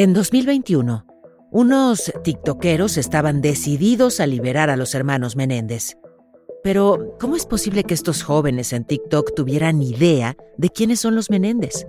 En 0.00 0.14
2021, 0.14 1.04
unos 1.50 2.10
tiktokeros 2.24 2.96
estaban 2.96 3.42
decididos 3.42 4.20
a 4.20 4.26
liberar 4.26 4.70
a 4.70 4.76
los 4.78 4.94
hermanos 4.94 5.36
Menéndez. 5.36 5.98
Pero, 6.64 7.18
¿cómo 7.20 7.36
es 7.36 7.44
posible 7.44 7.84
que 7.84 7.92
estos 7.92 8.22
jóvenes 8.22 8.72
en 8.72 8.86
TikTok 8.86 9.34
tuvieran 9.34 9.82
idea 9.82 10.38
de 10.56 10.70
quiénes 10.70 11.00
son 11.00 11.16
los 11.16 11.28
Menéndez? 11.28 11.86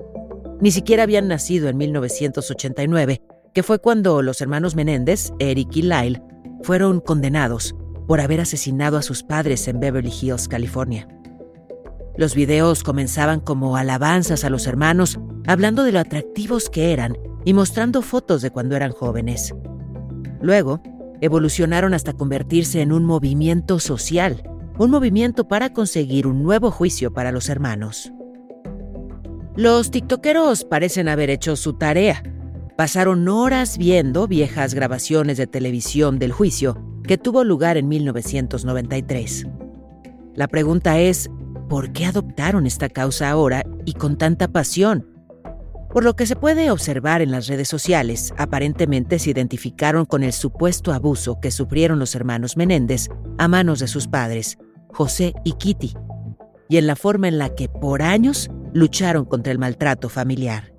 Ni 0.59 0.71
siquiera 0.71 1.03
habían 1.03 1.29
nacido 1.29 1.69
en 1.69 1.77
1989, 1.77 3.21
que 3.53 3.63
fue 3.63 3.79
cuando 3.79 4.21
los 4.21 4.41
hermanos 4.41 4.75
Menéndez, 4.75 5.31
Eric 5.39 5.73
y 5.77 5.83
Lyle, 5.83 6.21
fueron 6.63 6.99
condenados 6.99 7.75
por 8.09 8.19
haber 8.19 8.41
asesinado 8.41 8.97
a 8.97 9.03
sus 9.03 9.23
padres 9.23 9.69
en 9.69 9.79
Beverly 9.79 10.11
Hills, 10.11 10.49
California. 10.49 11.07
Los 12.17 12.35
videos 12.35 12.83
comenzaban 12.83 13.39
como 13.39 13.77
alabanzas 13.77 14.43
a 14.43 14.49
los 14.49 14.67
hermanos, 14.67 15.17
hablando 15.47 15.83
de 15.83 15.93
lo 15.93 15.99
atractivos 15.99 16.69
que 16.69 16.91
eran 16.91 17.15
y 17.45 17.53
mostrando 17.53 18.01
fotos 18.01 18.41
de 18.41 18.51
cuando 18.51 18.75
eran 18.75 18.91
jóvenes. 18.91 19.53
Luego, 20.41 20.81
evolucionaron 21.21 21.93
hasta 21.93 22.13
convertirse 22.13 22.81
en 22.81 22.91
un 22.91 23.05
movimiento 23.05 23.79
social, 23.79 24.43
un 24.77 24.89
movimiento 24.89 25.47
para 25.47 25.73
conseguir 25.73 26.27
un 26.27 26.43
nuevo 26.43 26.71
juicio 26.71 27.13
para 27.13 27.31
los 27.31 27.49
hermanos. 27.49 28.11
Los 29.55 29.91
tiktokeros 29.91 30.63
parecen 30.63 31.09
haber 31.09 31.29
hecho 31.29 31.55
su 31.55 31.73
tarea. 31.73 32.23
Pasaron 32.77 33.27
horas 33.27 33.77
viendo 33.77 34.27
viejas 34.27 34.73
grabaciones 34.73 35.37
de 35.37 35.45
televisión 35.45 36.19
del 36.19 36.31
juicio 36.31 36.81
que 37.03 37.17
tuvo 37.17 37.43
lugar 37.43 37.77
en 37.77 37.87
1993. 37.87 39.47
La 40.33 40.47
pregunta 40.47 40.99
es, 40.99 41.29
¿por 41.67 41.91
qué 41.91 42.05
adoptaron 42.05 42.65
esta 42.65 42.89
causa 42.89 43.29
ahora 43.29 43.63
y 43.85 43.93
con 43.93 44.17
tanta 44.17 44.47
pasión? 44.47 45.10
Por 45.91 46.05
lo 46.05 46.15
que 46.15 46.25
se 46.25 46.37
puede 46.37 46.71
observar 46.71 47.21
en 47.21 47.31
las 47.31 47.47
redes 47.47 47.67
sociales, 47.67 48.33
aparentemente 48.37 49.19
se 49.19 49.31
identificaron 49.31 50.05
con 50.05 50.23
el 50.23 50.31
supuesto 50.31 50.93
abuso 50.93 51.39
que 51.41 51.51
sufrieron 51.51 51.99
los 51.99 52.15
hermanos 52.15 52.55
Menéndez 52.55 53.09
a 53.37 53.49
manos 53.49 53.79
de 53.79 53.87
sus 53.87 54.07
padres, 54.07 54.57
José 54.87 55.33
y 55.43 55.53
Kitty, 55.53 55.93
y 56.69 56.77
en 56.77 56.87
la 56.87 56.95
forma 56.95 57.27
en 57.27 57.37
la 57.37 57.53
que 57.55 57.67
por 57.67 58.01
años 58.01 58.49
lucharon 58.73 59.25
contra 59.25 59.51
el 59.51 59.59
maltrato 59.59 60.07
familiar. 60.07 60.73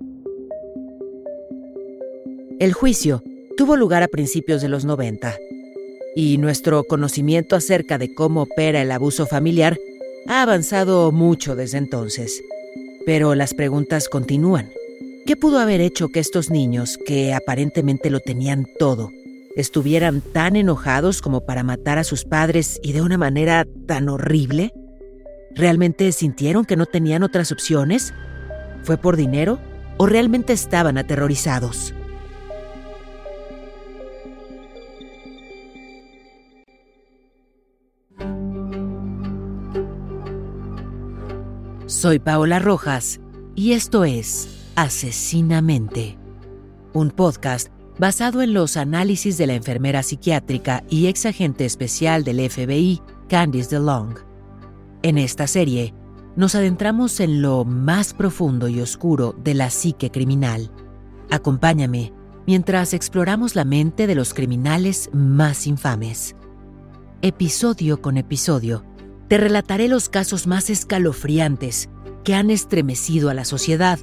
El 2.59 2.73
juicio 2.73 3.21
tuvo 3.55 3.75
lugar 3.75 4.01
a 4.01 4.07
principios 4.07 4.63
de 4.63 4.69
los 4.69 4.83
90, 4.83 5.35
y 6.15 6.39
nuestro 6.39 6.83
conocimiento 6.85 7.55
acerca 7.55 7.99
de 7.99 8.15
cómo 8.15 8.43
opera 8.43 8.81
el 8.81 8.91
abuso 8.91 9.27
familiar 9.27 9.77
ha 10.27 10.41
avanzado 10.41 11.11
mucho 11.11 11.55
desde 11.55 11.77
entonces. 11.77 12.41
Pero 13.05 13.35
las 13.35 13.53
preguntas 13.53 14.09
continúan. 14.09 14.71
¿Qué 15.25 15.37
pudo 15.37 15.59
haber 15.59 15.79
hecho 15.79 16.09
que 16.09 16.19
estos 16.19 16.49
niños, 16.49 16.99
que 17.05 17.33
aparentemente 17.33 18.09
lo 18.09 18.19
tenían 18.19 18.67
todo, 18.77 19.09
estuvieran 19.55 20.19
tan 20.19 20.57
enojados 20.57 21.21
como 21.21 21.45
para 21.45 21.63
matar 21.63 21.97
a 21.97 22.03
sus 22.03 22.25
padres 22.25 22.77
y 22.83 22.91
de 22.91 23.01
una 23.01 23.17
manera 23.17 23.65
tan 23.87 24.09
horrible? 24.09 24.73
¿Realmente 25.55 26.11
sintieron 26.11 26.65
que 26.65 26.75
no 26.75 26.85
tenían 26.87 27.23
otras 27.23 27.53
opciones? 27.53 28.13
¿Fue 28.83 28.97
por 28.97 29.15
dinero 29.15 29.59
o 29.95 30.07
realmente 30.07 30.51
estaban 30.51 30.97
aterrorizados? 30.97 31.93
Soy 41.85 42.19
Paola 42.19 42.59
Rojas 42.59 43.21
y 43.55 43.71
esto 43.71 44.03
es 44.03 44.62
Asesinamente, 44.75 46.17
un 46.93 47.11
podcast 47.11 47.69
basado 47.99 48.41
en 48.41 48.55
los 48.55 48.75
análisis 48.75 49.37
de 49.37 49.45
la 49.45 49.53
enfermera 49.53 50.01
psiquiátrica 50.01 50.83
y 50.89 51.05
ex 51.05 51.27
agente 51.27 51.65
especial 51.65 52.23
del 52.23 52.49
FBI, 52.49 52.99
Candice 53.29 53.69
DeLong. 53.69 54.15
En 55.03 55.19
esta 55.19 55.45
serie, 55.45 55.93
nos 56.35 56.55
adentramos 56.55 57.19
en 57.19 57.43
lo 57.43 57.65
más 57.65 58.15
profundo 58.15 58.67
y 58.67 58.81
oscuro 58.81 59.35
de 59.43 59.53
la 59.53 59.69
psique 59.69 60.09
criminal. 60.09 60.71
Acompáñame 61.29 62.11
mientras 62.47 62.95
exploramos 62.95 63.55
la 63.55 63.65
mente 63.65 64.07
de 64.07 64.15
los 64.15 64.33
criminales 64.33 65.11
más 65.13 65.67
infames. 65.67 66.35
Episodio 67.21 68.01
con 68.01 68.17
episodio, 68.17 68.83
te 69.27 69.37
relataré 69.37 69.87
los 69.87 70.09
casos 70.09 70.47
más 70.47 70.71
escalofriantes 70.71 71.89
que 72.23 72.33
han 72.33 72.49
estremecido 72.49 73.29
a 73.29 73.35
la 73.35 73.45
sociedad 73.45 73.99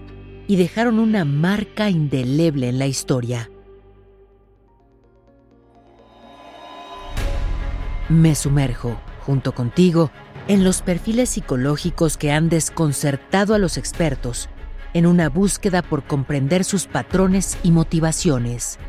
y 0.51 0.57
dejaron 0.57 0.99
una 0.99 1.25
marca 1.25 1.91
indeleble 1.91 2.69
en 2.69 2.81
la 2.81 2.89
historia. 2.89 3.49
Me 8.09 8.35
sumerjo, 8.35 9.01
junto 9.21 9.55
contigo, 9.55 10.11
en 10.49 10.65
los 10.65 10.83
perfiles 10.83 11.29
psicológicos 11.29 12.17
que 12.17 12.33
han 12.33 12.49
desconcertado 12.49 13.55
a 13.55 13.59
los 13.59 13.77
expertos 13.77 14.49
en 14.93 15.07
una 15.07 15.29
búsqueda 15.29 15.83
por 15.83 16.03
comprender 16.03 16.65
sus 16.65 16.89
patrones 16.89 17.57
y 17.63 17.71
motivaciones. 17.71 18.81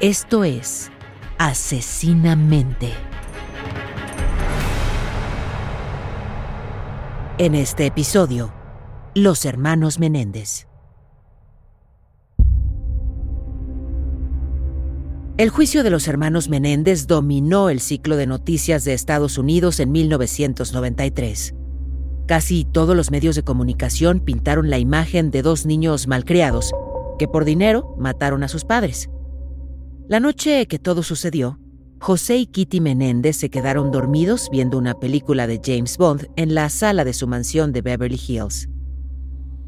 Esto 0.00 0.42
es 0.42 0.90
Asesinamente. 1.38 2.92
En 7.38 7.54
este 7.54 7.86
episodio, 7.86 8.52
los 9.14 9.44
hermanos 9.44 10.00
Menéndez. 10.00 10.71
El 15.42 15.50
juicio 15.50 15.82
de 15.82 15.90
los 15.90 16.06
hermanos 16.06 16.48
Menéndez 16.48 17.08
dominó 17.08 17.68
el 17.68 17.80
ciclo 17.80 18.14
de 18.14 18.28
noticias 18.28 18.84
de 18.84 18.92
Estados 18.92 19.38
Unidos 19.38 19.80
en 19.80 19.90
1993. 19.90 21.56
Casi 22.28 22.64
todos 22.64 22.94
los 22.94 23.10
medios 23.10 23.34
de 23.34 23.42
comunicación 23.42 24.20
pintaron 24.20 24.70
la 24.70 24.78
imagen 24.78 25.32
de 25.32 25.42
dos 25.42 25.66
niños 25.66 26.06
malcriados 26.06 26.70
que 27.18 27.26
por 27.26 27.44
dinero 27.44 27.96
mataron 27.98 28.44
a 28.44 28.48
sus 28.48 28.64
padres. 28.64 29.10
La 30.06 30.20
noche 30.20 30.68
que 30.68 30.78
todo 30.78 31.02
sucedió, 31.02 31.58
José 31.98 32.36
y 32.36 32.46
Kitty 32.46 32.80
Menéndez 32.80 33.36
se 33.36 33.50
quedaron 33.50 33.90
dormidos 33.90 34.48
viendo 34.48 34.78
una 34.78 34.94
película 34.94 35.48
de 35.48 35.60
James 35.60 35.98
Bond 35.98 36.28
en 36.36 36.54
la 36.54 36.68
sala 36.68 37.04
de 37.04 37.14
su 37.14 37.26
mansión 37.26 37.72
de 37.72 37.82
Beverly 37.82 38.20
Hills. 38.28 38.68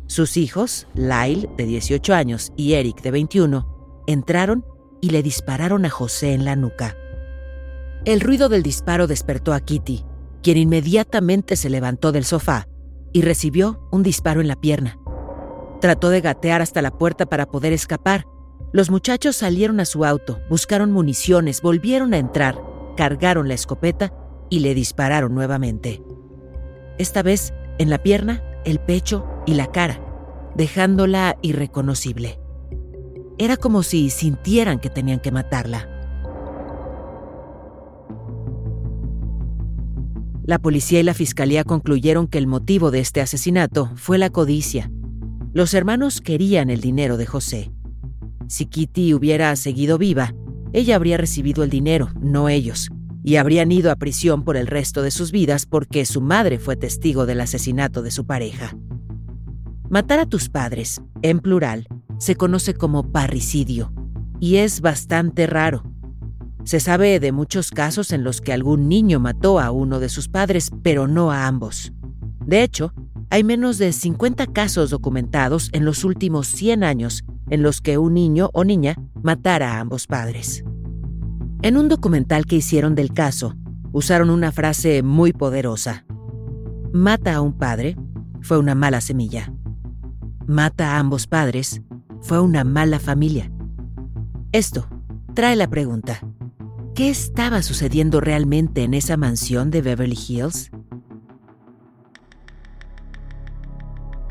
Sus 0.07 0.37
hijos, 0.37 0.87
Lyle, 0.95 1.51
de 1.57 1.67
18 1.67 2.15
años, 2.15 2.53
y 2.57 2.75
Eric, 2.75 3.03
de 3.03 3.11
21, 3.11 4.05
entraron 4.07 4.65
y 5.05 5.11
le 5.11 5.23
dispararon 5.23 5.85
a 5.85 5.91
José 5.91 6.33
en 6.33 6.47
la 6.47 6.57
nuca. 6.57 6.97
El 8.07 8.23
ruido 8.23 8.49
del 8.49 8.63
disparo 8.63 9.07
despertó 9.07 9.53
a 9.53 9.61
Kitty, 9.61 10.03
quien 10.43 10.57
inmediatamente 10.57 11.57
se 11.57 11.69
levantó 11.69 12.11
del 12.11 12.25
sofá 12.25 12.69
y 13.13 13.21
recibió 13.21 13.87
un 13.93 14.03
disparo 14.03 14.41
en 14.41 14.49
la 14.49 14.59
pierna. 14.59 14.99
Trató 15.83 16.09
de 16.09 16.23
gatear 16.23 16.63
hasta 16.63 16.81
la 16.81 16.91
puerta 16.91 17.27
para 17.27 17.45
poder 17.45 17.75
escapar. 17.75 18.25
Los 18.73 18.89
muchachos 18.89 19.37
salieron 19.37 19.79
a 19.79 19.85
su 19.85 20.07
auto, 20.07 20.41
buscaron 20.49 20.91
municiones, 20.91 21.61
volvieron 21.61 22.15
a 22.15 22.17
entrar, 22.17 22.59
cargaron 22.97 23.47
la 23.47 23.53
escopeta 23.53 24.11
y 24.49 24.61
le 24.61 24.75
dispararon 24.75 25.35
nuevamente. 25.35 26.03
Esta 26.97 27.23
vez 27.23 27.53
en 27.77 27.91
la 27.91 28.03
pierna, 28.03 28.43
el 28.65 28.79
pecho 28.79 29.27
y 29.45 29.53
la 29.53 29.67
cara, 29.67 30.01
dejándola 30.55 31.37
irreconocible. 31.43 32.39
Era 33.39 33.57
como 33.57 33.83
si 33.83 34.11
sintieran 34.11 34.79
que 34.79 34.91
tenían 34.91 35.21
que 35.21 35.33
matarla. 35.33 35.89
La 40.47 40.59
policía 40.59 41.01
y 41.01 41.03
la 41.03 41.15
fiscalía 41.15 41.65
concluyeron 41.65 42.29
que 42.29 42.39
el 42.39 42.47
motivo 42.47 42.91
de 42.91 43.01
este 43.01 43.21
asesinato 43.23 43.91
fue 43.97 44.19
la 44.19 44.31
codicia. 44.31 44.91
Los 45.55 45.73
hermanos 45.73 46.21
querían 46.21 46.69
el 46.69 46.81
dinero 46.81 47.17
de 47.17 47.25
José. 47.25 47.73
Si 48.47 48.67
Kitty 48.67 49.15
hubiera 49.15 49.57
seguido 49.57 49.97
viva, 49.97 50.35
ella 50.75 50.97
habría 50.97 51.17
recibido 51.17 51.65
el 51.65 51.71
dinero, 51.71 52.11
no 52.21 52.51
ellos, 52.51 52.91
y 53.23 53.37
habrían 53.37 53.73
ido 53.73 53.91
a 53.91 53.97
prisión 53.97 54.45
por 54.45 54.57
el 54.57 54.67
resto 54.67 55.01
de 55.01 55.11
sus 55.11 55.33
vidas 55.33 55.65
porque 55.65 56.05
su 56.05 56.21
madre 56.21 56.59
fue 56.59 56.77
testigo 56.77 57.25
del 57.25 57.41
asesinato 57.41 58.03
de 58.03 58.11
su 58.11 58.27
pareja. 58.27 58.77
Matar 59.89 60.19
a 60.19 60.27
tus 60.27 60.51
padres, 60.51 61.01
en 61.23 61.41
plural, 61.41 61.89
se 62.19 62.37
conoce 62.37 62.75
como 62.75 63.11
parricidio 63.11 63.93
y 64.41 64.57
es 64.57 64.81
bastante 64.81 65.47
raro. 65.47 65.83
Se 66.65 66.81
sabe 66.81 67.21
de 67.21 67.33
muchos 67.33 67.71
casos 67.71 68.13
en 68.13 68.25
los 68.25 68.41
que 68.41 68.53
algún 68.53 68.89
niño 68.89 69.21
mató 69.21 69.61
a 69.61 69.71
uno 69.71 70.01
de 70.01 70.09
sus 70.09 70.29
padres, 70.29 70.71
pero 70.83 71.07
no 71.07 71.31
a 71.31 71.47
ambos. 71.47 71.93
De 72.47 72.63
hecho, 72.63 72.93
hay 73.31 73.45
menos 73.45 73.79
de 73.79 73.93
50 73.93 74.47
casos 74.49 74.91
documentados 74.91 75.69
en 75.73 75.85
los 75.85 76.05
últimos 76.05 76.47
100 76.47 76.85
años 76.85 77.25
en 77.51 77.63
los 77.63 77.81
que 77.81 77.99
un 77.99 78.15
niño 78.15 78.51
o 78.53 78.65
niña 78.65 78.97
matara 79.23 79.75
a 79.75 79.81
ambos 79.81 80.07
padres. 80.07 80.65
En 81.63 81.77
un 81.77 81.89
documental 81.89 82.47
que 82.47 82.57
hicieron 82.57 82.95
del 82.95 83.13
caso, 83.13 83.55
usaron 83.93 84.31
una 84.31 84.53
frase 84.53 85.03
muy 85.03 85.33
poderosa. 85.33 86.05
Mata 86.93 87.35
a 87.35 87.41
un 87.41 87.55
padre 87.55 87.97
fue 88.41 88.59
una 88.59 88.75
mala 88.75 89.01
semilla. 89.01 89.53
Mata 90.47 90.97
a 90.97 90.99
ambos 90.99 91.27
padres 91.27 91.83
fue 92.25 92.41
una 92.41 92.65
mala 92.65 92.99
familia. 92.99 93.51
Esto 94.51 94.89
trae 95.35 95.55
la 95.57 95.69
pregunta, 95.69 96.21
¿qué 96.95 97.11
estaba 97.11 97.63
sucediendo 97.63 98.21
realmente 98.21 98.83
en 98.83 98.95
esa 98.95 99.17
mansión 99.17 99.71
de 99.71 99.83
Beverly 99.83 100.19
Hills? 100.29 100.71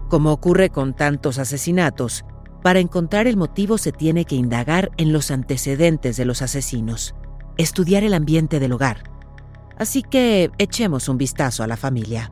Como 0.09 0.31
ocurre 0.31 0.69
con 0.69 0.95
tantos 0.95 1.39
asesinatos, 1.39 2.25
para 2.61 2.79
encontrar 2.79 3.27
el 3.27 3.37
motivo 3.37 3.77
se 3.77 3.91
tiene 3.91 4.25
que 4.25 4.35
indagar 4.35 4.91
en 4.97 5.13
los 5.13 5.31
antecedentes 5.31 6.17
de 6.17 6.25
los 6.25 6.41
asesinos 6.41 7.15
estudiar 7.57 8.03
el 8.03 8.13
ambiente 8.13 8.59
del 8.59 8.73
hogar. 8.73 9.03
Así 9.77 10.01
que 10.01 10.51
echemos 10.57 11.09
un 11.09 11.17
vistazo 11.17 11.63
a 11.63 11.67
la 11.67 11.77
familia. 11.77 12.31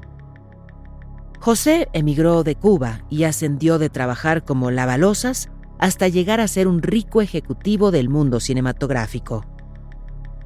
José 1.41 1.89
emigró 1.93 2.43
de 2.43 2.53
Cuba 2.53 3.03
y 3.09 3.23
ascendió 3.23 3.79
de 3.79 3.89
trabajar 3.89 4.45
como 4.45 4.69
lavalosas 4.69 5.49
hasta 5.79 6.07
llegar 6.07 6.39
a 6.39 6.47
ser 6.47 6.67
un 6.67 6.83
rico 6.83 7.19
ejecutivo 7.19 7.89
del 7.89 8.09
mundo 8.09 8.39
cinematográfico. 8.39 9.43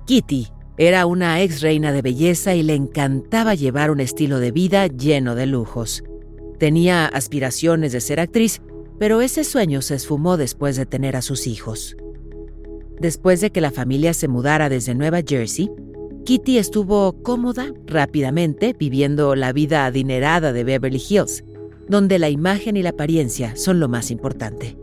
Kitty 0.05 0.47
era 0.77 1.05
una 1.05 1.41
ex 1.41 1.59
reina 1.59 1.91
de 1.91 2.01
belleza 2.01 2.55
y 2.55 2.63
le 2.63 2.75
encantaba 2.75 3.55
llevar 3.55 3.91
un 3.91 3.99
estilo 3.99 4.39
de 4.39 4.51
vida 4.51 4.87
lleno 4.87 5.35
de 5.35 5.47
lujos. 5.47 6.01
Tenía 6.59 7.07
aspiraciones 7.07 7.91
de 7.91 7.99
ser 7.99 8.21
actriz, 8.21 8.61
pero 8.97 9.19
ese 9.19 9.43
sueño 9.43 9.81
se 9.81 9.95
esfumó 9.95 10.37
después 10.37 10.77
de 10.77 10.85
tener 10.85 11.17
a 11.17 11.21
sus 11.21 11.45
hijos. 11.45 11.97
Después 13.01 13.41
de 13.41 13.51
que 13.51 13.59
la 13.59 13.71
familia 13.71 14.13
se 14.13 14.29
mudara 14.29 14.69
desde 14.69 14.95
Nueva 14.95 15.19
Jersey, 15.27 15.69
Kitty 16.25 16.57
estuvo 16.57 17.21
cómoda 17.21 17.71
rápidamente 17.85 18.75
viviendo 18.77 19.35
la 19.35 19.53
vida 19.53 19.85
adinerada 19.85 20.53
de 20.53 20.63
Beverly 20.63 20.99
Hills, 21.07 21.43
donde 21.87 22.17
la 22.17 22.31
imagen 22.31 22.77
y 22.77 22.81
la 22.81 22.89
apariencia 22.89 23.55
son 23.55 23.79
lo 23.79 23.87
más 23.87 24.09
importante. 24.09 24.75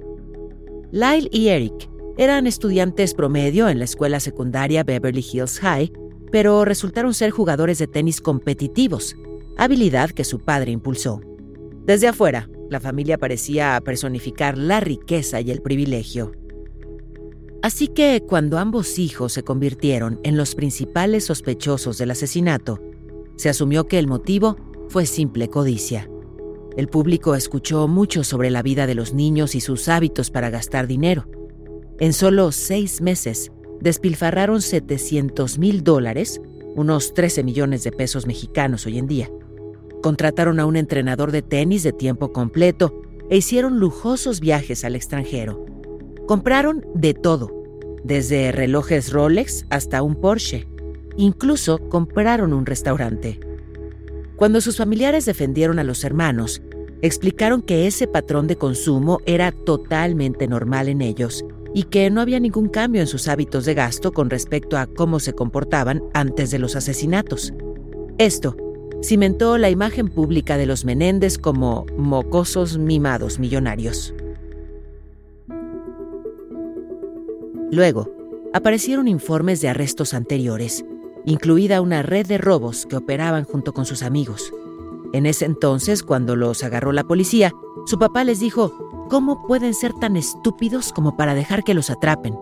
Lyle 0.93 1.29
y 1.33 1.49
Eric 1.49 1.91
eran 2.17 2.47
estudiantes 2.47 3.15
promedio 3.15 3.69
en 3.69 3.81
la 3.81 3.87
escuela 3.87 4.21
secundaria 4.21 4.85
Beverly 4.85 5.25
Hills 5.33 5.59
High, 5.59 5.93
pero 6.31 6.65
resultaron 6.65 7.13
ser 7.13 7.33
jugadores 7.33 7.79
de 7.79 7.89
tenis 7.89 8.21
competitivos, 8.21 9.17
habilidad 9.59 10.11
que 10.11 10.23
su 10.23 10.39
padre 10.39 10.71
impulsó. 10.71 11.23
Desde 11.85 12.07
afuera, 12.07 12.49
la 12.71 12.79
familia 12.79 13.19
parecía 13.19 13.81
personificar 13.85 14.57
la 14.57 14.79
riqueza 14.79 15.41
y 15.41 15.51
el 15.51 15.61
privilegio. 15.61 16.31
Así 17.63 17.87
que 17.87 18.25
cuando 18.27 18.59
ambos 18.59 18.99
hijos 18.99 19.33
se 19.33 19.45
convirtieron 19.45 20.19
en 20.25 20.37
los 20.37 20.57
principales 20.57 21.25
sospechosos 21.25 21.97
del 21.97 22.11
asesinato, 22.11 22.81
se 23.37 23.49
asumió 23.49 23.87
que 23.87 24.01
el 24.01 24.09
motivo 24.09 24.57
fue 24.89 25.07
simple 25.07 25.49
codicia. 25.49 26.11
El 26.77 26.89
público 26.89 27.37
escuchó 27.37 27.87
mucho 27.87 28.25
sobre 28.25 28.51
la 28.51 28.63
vida 28.63 28.89
de 28.89 28.97
los 28.97 29.15
niños 29.15 29.55
y 29.55 29.61
sus 29.61 29.89
hábitos 29.89 30.31
para 30.31 30.51
gastar 30.51 30.89
dinero. 30.89 31.29
En 32.01 32.13
solo 32.13 32.51
seis 32.51 33.01
meses, 33.01 33.53
despilfarraron 33.81 34.61
700 34.61 35.59
mil 35.59 35.85
dólares, 35.85 36.41
unos 36.75 37.15
13 37.15 37.45
millones 37.45 37.85
de 37.85 37.93
pesos 37.93 38.27
mexicanos 38.27 38.87
hoy 38.87 38.99
en 38.99 39.07
día. 39.07 39.31
Contrataron 40.03 40.59
a 40.59 40.67
un 40.67 40.77
entrenador 40.77 41.31
de 41.31 41.43
tenis 41.43 41.85
de 41.85 41.93
tiempo 41.93 42.33
completo 42.33 43.03
e 43.31 43.37
hicieron 43.37 43.79
lujosos 43.79 44.41
viajes 44.41 44.85
al 44.85 44.97
extranjero. 44.97 45.65
Compraron 46.27 46.87
de 46.95 47.15
todo, 47.15 47.51
desde 48.05 48.53
relojes 48.53 49.13
Rolex 49.13 49.67
hasta 49.71 50.03
un 50.03 50.15
Porsche. 50.15 50.69
Incluso 51.17 51.79
compraron 51.89 52.53
un 52.53 52.65
restaurante. 52.65 53.41
Cuando 54.37 54.61
sus 54.61 54.77
familiares 54.77 55.25
defendieron 55.25 55.79
a 55.79 55.85
los 55.85 56.05
hermanos, 56.05 56.63
explicaron 57.03 57.61
que 57.61 57.87
ese 57.87 58.07
patrón 58.07 58.47
de 58.47 58.57
consumo 58.57 59.21
era 59.27 59.53
totalmente 59.53 60.47
normal 60.47 60.89
en 60.89 61.03
ellos 61.03 61.45
y 61.75 61.85
que 61.85 62.09
no 62.11 62.21
había 62.21 62.41
ningún 62.41 62.69
cambio 62.69 63.01
en 63.01 63.07
sus 63.09 63.29
hábitos 63.29 63.65
de 63.65 63.75
gasto 63.75 64.13
con 64.13 64.31
respecto 64.31 64.79
a 64.79 64.87
cómo 64.87 65.19
se 65.19 65.33
comportaban 65.33 66.03
antes 66.15 66.51
de 66.51 66.59
los 66.59 66.77
asesinatos. 66.77 67.53
Esto 68.19 68.57
cimentó 69.03 69.59
la 69.59 69.71
imagen 69.71 70.09
pública 70.09 70.57
de 70.57 70.67
los 70.67 70.85
Menéndez 70.85 71.39
como 71.39 71.87
mocosos 71.97 72.79
mimados 72.79 73.39
millonarios. 73.39 74.15
Luego, 77.73 78.11
aparecieron 78.53 79.09
informes 79.09 79.63
de 79.63 79.69
arrestos 79.71 80.13
anteriores, 80.13 80.85
incluida 81.25 81.81
una 81.81 82.03
red 82.03 82.27
de 82.27 82.37
robos 82.37 82.85
que 82.85 82.97
operaban 82.97 83.45
junto 83.45 83.73
con 83.73 83.87
sus 83.87 84.03
amigos. 84.03 84.53
En 85.15 85.25
ese 85.25 85.47
entonces, 85.47 86.03
cuando 86.03 86.37
los 86.37 86.63
agarró 86.65 86.93
la 86.93 87.05
policía, 87.05 87.51
su 87.87 87.99
papá 87.99 88.25
les 88.25 88.41
dijo, 88.41 89.07
¿cómo 89.09 89.47
pueden 89.47 89.73
ser 89.73 89.95
tan 89.95 90.19
estúpidos 90.19 90.93
como 90.93 91.17
para 91.17 91.35
dejar 91.35 91.65
que 91.65 91.73
los 91.73 91.89
atrapen? 91.89 92.35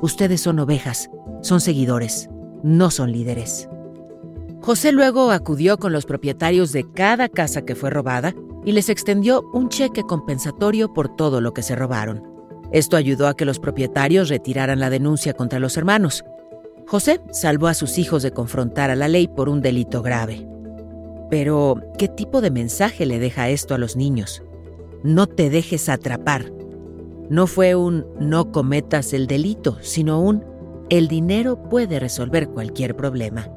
Ustedes 0.00 0.40
son 0.40 0.58
ovejas, 0.58 1.10
son 1.42 1.60
seguidores, 1.60 2.30
no 2.62 2.90
son 2.90 3.12
líderes. 3.12 3.68
José 4.62 4.92
luego 4.92 5.30
acudió 5.32 5.76
con 5.76 5.92
los 5.92 6.06
propietarios 6.06 6.72
de 6.72 6.90
cada 6.90 7.28
casa 7.28 7.60
que 7.60 7.74
fue 7.74 7.90
robada 7.90 8.34
y 8.64 8.72
les 8.72 8.88
extendió 8.88 9.42
un 9.52 9.68
cheque 9.68 10.02
compensatorio 10.04 10.94
por 10.94 11.14
todo 11.14 11.42
lo 11.42 11.52
que 11.52 11.62
se 11.62 11.76
robaron. 11.76 12.37
Esto 12.72 12.96
ayudó 12.96 13.28
a 13.28 13.34
que 13.34 13.44
los 13.44 13.58
propietarios 13.58 14.28
retiraran 14.28 14.80
la 14.80 14.90
denuncia 14.90 15.32
contra 15.32 15.58
los 15.58 15.76
hermanos. 15.76 16.24
José 16.86 17.20
salvó 17.32 17.68
a 17.68 17.74
sus 17.74 17.98
hijos 17.98 18.22
de 18.22 18.32
confrontar 18.32 18.90
a 18.90 18.96
la 18.96 19.08
ley 19.08 19.28
por 19.28 19.48
un 19.48 19.60
delito 19.60 20.02
grave. 20.02 20.46
Pero, 21.30 21.76
¿qué 21.98 22.08
tipo 22.08 22.40
de 22.40 22.50
mensaje 22.50 23.06
le 23.06 23.18
deja 23.18 23.48
esto 23.48 23.74
a 23.74 23.78
los 23.78 23.96
niños? 23.96 24.42
No 25.02 25.26
te 25.26 25.50
dejes 25.50 25.88
atrapar. 25.88 26.52
No 27.28 27.46
fue 27.46 27.74
un 27.74 28.06
no 28.18 28.52
cometas 28.52 29.12
el 29.12 29.26
delito, 29.26 29.78
sino 29.82 30.20
un 30.20 30.44
el 30.88 31.08
dinero 31.08 31.62
puede 31.64 32.00
resolver 32.00 32.48
cualquier 32.48 32.96
problema. 32.96 33.50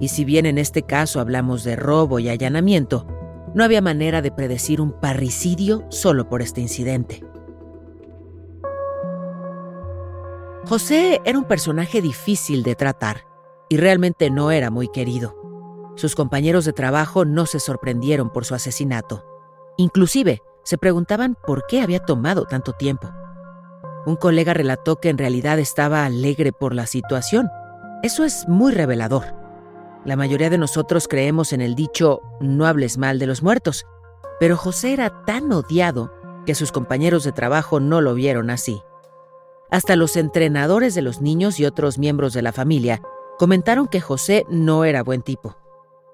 Y 0.00 0.08
si 0.08 0.24
bien 0.24 0.46
en 0.46 0.58
este 0.58 0.82
caso 0.82 1.20
hablamos 1.20 1.62
de 1.62 1.76
robo 1.76 2.18
y 2.18 2.28
allanamiento, 2.28 3.06
no 3.54 3.62
había 3.62 3.80
manera 3.80 4.22
de 4.22 4.32
predecir 4.32 4.80
un 4.80 4.92
parricidio 4.92 5.84
solo 5.90 6.28
por 6.28 6.42
este 6.42 6.60
incidente. 6.60 7.22
José 10.70 11.20
era 11.24 11.36
un 11.36 11.46
personaje 11.46 12.00
difícil 12.00 12.62
de 12.62 12.76
tratar 12.76 13.26
y 13.68 13.76
realmente 13.76 14.30
no 14.30 14.52
era 14.52 14.70
muy 14.70 14.86
querido. 14.86 15.34
Sus 15.96 16.14
compañeros 16.14 16.64
de 16.64 16.72
trabajo 16.72 17.24
no 17.24 17.46
se 17.46 17.58
sorprendieron 17.58 18.30
por 18.30 18.44
su 18.44 18.54
asesinato. 18.54 19.24
Inclusive 19.78 20.42
se 20.62 20.78
preguntaban 20.78 21.36
por 21.44 21.66
qué 21.66 21.80
había 21.80 21.98
tomado 21.98 22.44
tanto 22.44 22.72
tiempo. 22.72 23.10
Un 24.06 24.14
colega 24.14 24.54
relató 24.54 25.00
que 25.00 25.08
en 25.08 25.18
realidad 25.18 25.58
estaba 25.58 26.04
alegre 26.04 26.52
por 26.52 26.72
la 26.72 26.86
situación. 26.86 27.48
Eso 28.04 28.22
es 28.24 28.46
muy 28.46 28.70
revelador. 28.70 29.34
La 30.04 30.14
mayoría 30.14 30.50
de 30.50 30.58
nosotros 30.58 31.08
creemos 31.08 31.52
en 31.52 31.62
el 31.62 31.74
dicho 31.74 32.20
no 32.38 32.64
hables 32.66 32.96
mal 32.96 33.18
de 33.18 33.26
los 33.26 33.42
muertos, 33.42 33.86
pero 34.38 34.56
José 34.56 34.92
era 34.92 35.24
tan 35.24 35.50
odiado 35.50 36.12
que 36.46 36.54
sus 36.54 36.70
compañeros 36.70 37.24
de 37.24 37.32
trabajo 37.32 37.80
no 37.80 38.00
lo 38.00 38.14
vieron 38.14 38.50
así. 38.50 38.84
Hasta 39.70 39.94
los 39.94 40.16
entrenadores 40.16 40.94
de 40.94 41.02
los 41.02 41.20
niños 41.20 41.60
y 41.60 41.64
otros 41.64 41.98
miembros 41.98 42.32
de 42.32 42.42
la 42.42 42.52
familia 42.52 43.00
comentaron 43.38 43.86
que 43.86 44.00
José 44.00 44.44
no 44.48 44.84
era 44.84 45.02
buen 45.02 45.22
tipo. 45.22 45.56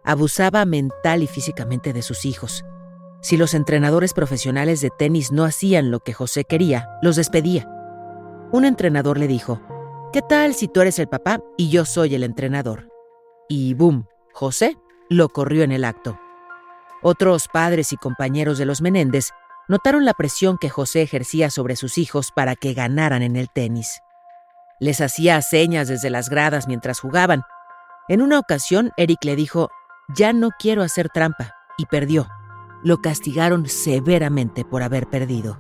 Abusaba 0.05 0.65
mental 0.67 1.23
y 1.23 1.27
físicamente 1.27 1.93
de 1.93 2.03
sus 2.03 2.25
hijos. 2.25 2.65
Si 3.23 3.37
los 3.37 3.55
entrenadores 3.55 4.13
profesionales 4.13 4.81
de 4.81 4.91
tenis 4.91 5.33
no 5.33 5.45
hacían 5.45 5.91
lo 5.91 6.01
que 6.01 6.13
José 6.13 6.45
quería, 6.45 6.89
los 7.03 7.17
despedía. 7.17 7.69
Un 8.53 8.65
entrenador 8.65 9.19
le 9.19 9.27
dijo, 9.27 9.61
¿qué 10.13 10.23
tal 10.23 10.55
si 10.55 10.69
tú 10.69 10.83
eres 10.83 10.99
el 10.99 11.09
papá 11.09 11.41
y 11.57 11.71
yo 11.71 11.85
soy 11.85 12.15
el 12.15 12.23
entrenador? 12.23 12.89
Y 13.49 13.75
boom, 13.75 14.07
José 14.33 14.77
lo 15.09 15.31
corrió 15.31 15.65
en 15.65 15.73
el 15.73 15.85
acto. 15.85 16.21
Otros 17.03 17.49
padres 17.53 17.93
y 17.93 17.97
compañeros 17.97 18.59
de 18.59 18.67
los 18.67 18.83
Menéndez 18.83 19.31
notaron 19.69 20.05
la 20.05 20.15
presión 20.15 20.59
que 20.59 20.71
José 20.71 21.03
ejercía 21.03 21.51
sobre 21.51 21.77
sus 21.77 21.99
hijos 21.99 22.31
para 22.35 22.57
que 22.57 22.75
ganaran 22.75 23.23
en 23.23 23.37
el 23.37 23.49
tenis. 23.51 24.01
Les 24.81 25.01
hacía 25.01 25.41
señas 25.43 25.89
desde 25.89 26.11
las 26.11 26.29
gradas 26.29 26.67
mientras 26.69 27.01
jugaban, 27.01 27.43
En 28.09 28.23
una 28.23 28.39
ocasión, 28.39 28.93
Eric 28.97 29.25
le 29.25 29.35
dijo, 29.35 29.69
ya 30.15 30.33
no 30.33 30.51
quiero 30.59 30.83
hacer 30.83 31.09
trampa, 31.09 31.55
y 31.77 31.87
perdió. 31.87 32.29
Lo 32.85 32.99
castigaron 32.99 33.67
severamente 33.69 34.65
por 34.65 34.83
haber 34.83 35.09
perdido. 35.09 35.59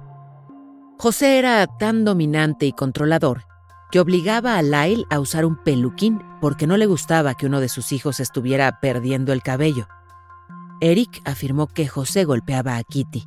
José 0.98 1.38
era 1.38 1.66
tan 1.66 2.04
dominante 2.04 2.66
y 2.66 2.72
controlador 2.72 3.44
que 3.90 4.00
obligaba 4.00 4.56
a 4.56 4.62
Lyle 4.62 5.04
a 5.10 5.20
usar 5.20 5.44
un 5.44 5.56
peluquín 5.56 6.22
porque 6.40 6.66
no 6.66 6.76
le 6.76 6.86
gustaba 6.86 7.34
que 7.34 7.46
uno 7.46 7.60
de 7.60 7.68
sus 7.68 7.92
hijos 7.92 8.20
estuviera 8.20 8.80
perdiendo 8.80 9.32
el 9.32 9.42
cabello. 9.42 9.86
Eric 10.80 11.22
afirmó 11.24 11.66
que 11.66 11.86
José 11.86 12.24
golpeaba 12.24 12.76
a 12.76 12.82
Kitty, 12.82 13.26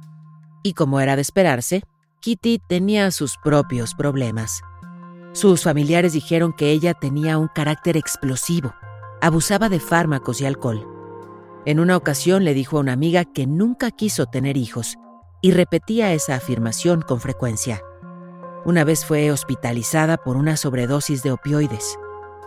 y 0.64 0.74
como 0.74 1.00
era 1.00 1.16
de 1.16 1.22
esperarse, 1.22 1.84
Kitty 2.22 2.60
tenía 2.68 3.12
sus 3.12 3.38
propios 3.38 3.96
problemas. 3.96 4.62
Sus 5.32 5.64
familiares 5.64 6.14
dijeron 6.14 6.54
que 6.54 6.72
ella 6.72 6.94
tenía 6.94 7.38
un 7.38 7.48
carácter 7.48 7.96
explosivo, 7.98 8.74
abusaba 9.22 9.70
de 9.70 9.80
fármacos 9.80 10.42
y 10.42 10.46
alcohol. 10.46 10.88
En 11.66 11.80
una 11.80 11.96
ocasión 11.96 12.44
le 12.44 12.54
dijo 12.54 12.78
a 12.78 12.82
una 12.82 12.94
amiga 12.94 13.26
que 13.26 13.46
nunca 13.46 13.92
quiso 13.92 14.26
tener 14.26 14.58
hijos 14.58 14.98
y 15.42 15.52
repetía 15.52 16.14
esa 16.14 16.36
afirmación 16.36 17.02
con 17.02 17.22
frecuencia. 17.22 17.82
Una 18.66 18.84
vez 18.84 19.06
fue 19.06 19.32
hospitalizada 19.32 20.18
por 20.18 20.36
una 20.36 20.58
sobredosis 20.58 21.24
de 21.24 21.32
opioides. 21.32 21.98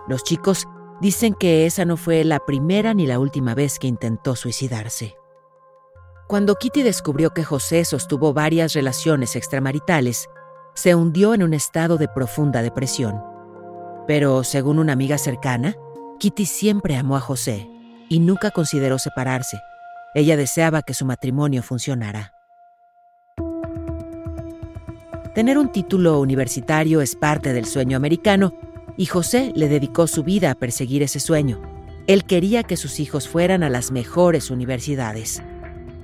Los 0.09 0.25
chicos 0.25 0.67
dicen 1.01 1.35
que 1.35 1.67
esa 1.67 1.85
no 1.85 1.97
fue 1.97 2.25
la 2.25 2.41
primera 2.41 2.95
ni 2.95 3.07
la 3.07 3.19
última 3.19 3.55
vez 3.55 3.79
que 3.79 3.87
intentó 3.87 4.37
suicidarse. 4.37 5.17
Cuando 6.29 6.55
Kitty 6.55 6.83
descubrió 6.83 7.31
que 7.31 7.45
José 7.45 7.85
sostuvo 7.85 8.33
varias 8.33 8.73
relaciones 8.73 9.37
extramaritales, 9.37 10.29
se 10.75 10.95
hundió 10.95 11.35
en 11.35 11.43
un 11.43 11.55
estado 11.55 11.99
de 11.99 12.09
profunda 12.09 12.63
depresión. 12.63 13.23
Pero, 14.07 14.43
según 14.45 14.79
una 14.79 14.95
amiga 14.95 15.19
cercana, 15.19 15.77
Kitty 16.19 16.47
siempre 16.47 16.97
amó 16.97 17.17
a 17.17 17.21
José 17.21 17.69
y 18.09 18.21
nunca 18.21 18.51
consideró 18.51 18.99
separarse. 18.99 19.59
Ella 20.15 20.37
deseaba 20.37 20.83
que 20.83 20.95
su 20.95 21.05
matrimonio 21.05 21.63
funcionara. 21.63 22.33
Tener 25.35 25.57
un 25.57 25.73
título 25.73 26.21
universitario 26.21 27.01
es 27.01 27.17
parte 27.17 27.55
del 27.55 27.65
sueño 27.65 27.97
americano 27.97 28.53
y 28.99 29.07
José 29.07 29.53
le 29.55 29.69
dedicó 29.69 30.07
su 30.07 30.23
vida 30.23 30.51
a 30.51 30.55
perseguir 30.55 31.03
ese 31.03 31.21
sueño. 31.21 31.61
Él 32.07 32.25
quería 32.25 32.63
que 32.63 32.77
sus 32.77 33.01
hijos 33.01 33.29
fueran 33.29 33.63
a 33.63 33.71
las 33.71 33.93
mejores 33.93 34.51
universidades. 34.51 35.43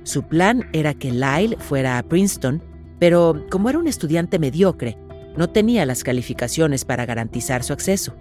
Su 0.03 0.23
plan 0.23 0.69
era 0.73 0.93
que 0.93 1.11
Lyle 1.11 1.57
fuera 1.59 1.97
a 1.97 2.03
Princeton, 2.03 2.63
pero 2.99 3.45
como 3.49 3.69
era 3.69 3.79
un 3.79 3.87
estudiante 3.87 4.39
mediocre, 4.39 4.97
no 5.37 5.49
tenía 5.49 5.85
las 5.85 6.03
calificaciones 6.03 6.85
para 6.85 7.05
garantizar 7.05 7.63
su 7.63 7.73
acceso. 7.73 8.15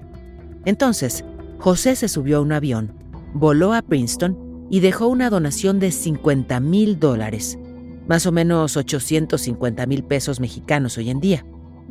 Entonces, 0.65 1.25
José 1.59 1.97
se 1.97 2.09
subió 2.09 2.39
a 2.39 2.41
un 2.41 2.53
avión, 2.53 2.93
voló 3.35 3.73
a 3.73 3.83
Princeton 3.83 4.67
y 4.71 4.81
dejó 4.81 5.09
una 5.09 5.31
donación 5.31 5.81
de 5.81 5.91
50 5.91 6.61
mil 6.61 7.01
dólares, 7.01 7.59
más 8.07 8.27
o 8.27 8.33
menos 8.33 8.77
850 8.77 9.87
mil 9.87 10.05
pesos 10.05 10.41
mexicanos 10.41 10.97
hoy 10.99 11.11
en 11.11 11.21
día. 11.21 11.45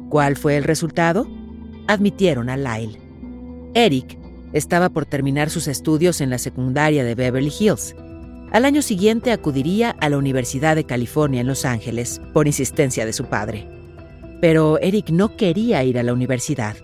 ¿Cuál 0.10 0.38
fue 0.38 0.58
el 0.58 0.64
resultado? 0.64 1.28
Admitieron 1.88 2.50
a 2.50 2.58
Lyle. 2.58 3.00
Eric 3.74 4.18
estaba 4.54 4.90
por 4.90 5.06
terminar 5.06 5.50
sus 5.50 5.68
estudios 5.68 6.22
en 6.22 6.30
la 6.30 6.38
secundaria 6.38 7.04
de 7.04 7.16
Beverly 7.16 7.52
Hills. 7.60 7.96
Al 8.52 8.64
año 8.64 8.82
siguiente 8.82 9.32
acudiría 9.32 9.92
a 10.00 10.10
la 10.10 10.18
Universidad 10.18 10.76
de 10.76 10.86
California 10.86 11.42
en 11.42 11.48
Los 11.48 11.66
Ángeles 11.66 12.22
por 12.34 12.48
insistencia 12.48 13.06
de 13.06 13.12
su 13.12 13.26
padre. 13.26 13.68
Pero 14.40 14.80
Eric 14.80 15.10
no 15.10 15.36
quería 15.36 15.84
ir 15.84 16.00
a 16.00 16.04
la 16.04 16.14
universidad. 16.14 16.78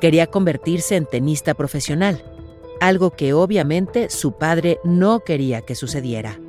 Quería 0.00 0.28
convertirse 0.28 0.96
en 0.96 1.04
tenista 1.04 1.54
profesional, 1.54 2.24
algo 2.80 3.10
que 3.10 3.34
obviamente 3.34 4.08
su 4.08 4.38
padre 4.38 4.78
no 4.84 5.20
quería 5.20 5.60
que 5.60 5.74
sucediera. 5.74 6.40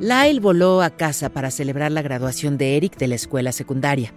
Lyle 0.00 0.40
voló 0.40 0.82
a 0.82 0.90
casa 0.90 1.30
para 1.30 1.50
celebrar 1.50 1.92
la 1.92 2.02
graduación 2.02 2.58
de 2.58 2.76
Eric 2.76 2.98
de 2.98 3.08
la 3.08 3.14
escuela 3.14 3.52
secundaria. 3.52 4.12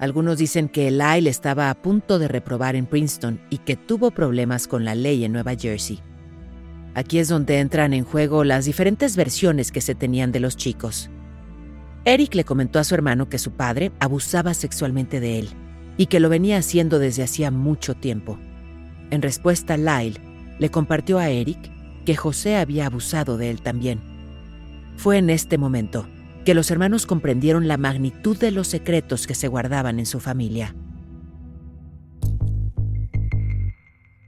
Algunos 0.00 0.38
dicen 0.38 0.68
que 0.68 0.90
Lyle 0.90 1.28
estaba 1.28 1.70
a 1.70 1.82
punto 1.82 2.18
de 2.18 2.28
reprobar 2.28 2.76
en 2.76 2.86
Princeton 2.86 3.40
y 3.50 3.58
que 3.58 3.76
tuvo 3.76 4.10
problemas 4.10 4.66
con 4.66 4.84
la 4.84 4.94
ley 4.94 5.24
en 5.24 5.32
Nueva 5.32 5.54
Jersey. 5.54 6.00
Aquí 6.98 7.20
es 7.20 7.28
donde 7.28 7.60
entran 7.60 7.94
en 7.94 8.04
juego 8.04 8.42
las 8.42 8.64
diferentes 8.64 9.14
versiones 9.14 9.70
que 9.70 9.80
se 9.80 9.94
tenían 9.94 10.32
de 10.32 10.40
los 10.40 10.56
chicos. 10.56 11.10
Eric 12.04 12.34
le 12.34 12.42
comentó 12.42 12.80
a 12.80 12.84
su 12.84 12.94
hermano 12.96 13.28
que 13.28 13.38
su 13.38 13.52
padre 13.52 13.92
abusaba 14.00 14.52
sexualmente 14.54 15.20
de 15.20 15.38
él 15.38 15.50
y 15.96 16.06
que 16.06 16.18
lo 16.18 16.28
venía 16.28 16.58
haciendo 16.58 16.98
desde 16.98 17.22
hacía 17.22 17.52
mucho 17.52 17.94
tiempo. 17.94 18.38
En 19.10 19.22
respuesta, 19.22 19.76
Lyle 19.76 20.20
le 20.58 20.70
compartió 20.70 21.18
a 21.18 21.28
Eric 21.28 21.70
que 22.04 22.16
José 22.16 22.56
había 22.56 22.86
abusado 22.86 23.36
de 23.36 23.50
él 23.50 23.62
también 23.62 24.00
fue 24.98 25.18
en 25.18 25.30
este 25.30 25.58
momento 25.58 26.08
que 26.44 26.54
los 26.54 26.72
hermanos 26.72 27.06
comprendieron 27.06 27.68
la 27.68 27.76
magnitud 27.76 28.36
de 28.36 28.50
los 28.50 28.66
secretos 28.66 29.28
que 29.28 29.34
se 29.34 29.46
guardaban 29.46 30.00
en 30.00 30.06
su 30.06 30.18
familia. 30.18 30.74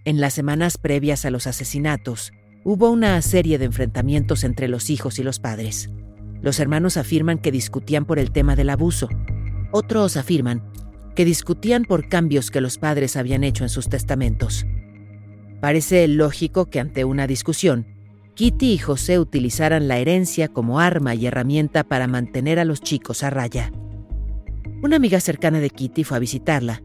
En 0.05 0.21
las 0.21 0.33
semanas 0.33 0.79
previas 0.79 1.25
a 1.25 1.31
los 1.31 1.49
asesinatos, 1.49 2.33
hubo 2.64 2.90
una 2.90 3.21
serie 3.23 3.59
de 3.59 3.64
enfrentamientos 3.67 4.45
entre 4.45 4.69
los 4.69 4.90
hijos 4.90 5.19
y 5.19 5.23
los 5.23 5.38
padres. 5.38 5.90
Los 6.43 6.61
hermanos 6.61 6.97
afirman 6.97 7.38
que 7.38 7.52
discutían 7.52 8.05
por 8.05 8.19
el 8.19 8.33
tema 8.33 8.57
del 8.57 8.71
abuso. 8.71 9.09
Otros 9.73 10.17
afirman 10.17 10.62
que 11.14 11.25
discutían 11.25 11.85
por 11.85 12.09
cambios 12.09 12.50
que 12.50 12.61
los 12.61 12.79
padres 12.79 13.17
habían 13.17 13.45
hecho 13.45 13.64
en 13.64 13.71
sus 13.71 13.88
testamentos. 13.88 14.67
Parece 15.61 16.07
lógico 16.09 16.67
que 16.67 16.81
ante 16.81 17.05
una 17.05 17.26
discusión, 17.26 17.87
Kitty 18.35 18.73
y 18.73 18.79
José 18.79 19.19
utilizaran 19.19 19.88
la 19.88 19.99
herencia 19.99 20.49
como 20.49 20.81
arma 20.81 21.14
y 21.14 21.26
herramienta 21.26 21.85
para 21.85 22.07
mantener 22.07 22.59
a 22.59 22.64
los 22.64 22.81
chicos 22.81 23.23
a 23.23 23.31
raya. 23.31 23.71
Una 24.83 24.97
amiga 24.97 25.21
cercana 25.21 25.61
de 25.61 25.69
Kitty 25.69 26.05
fue 26.05 26.17
a 26.17 26.21
visitarla, 26.21 26.83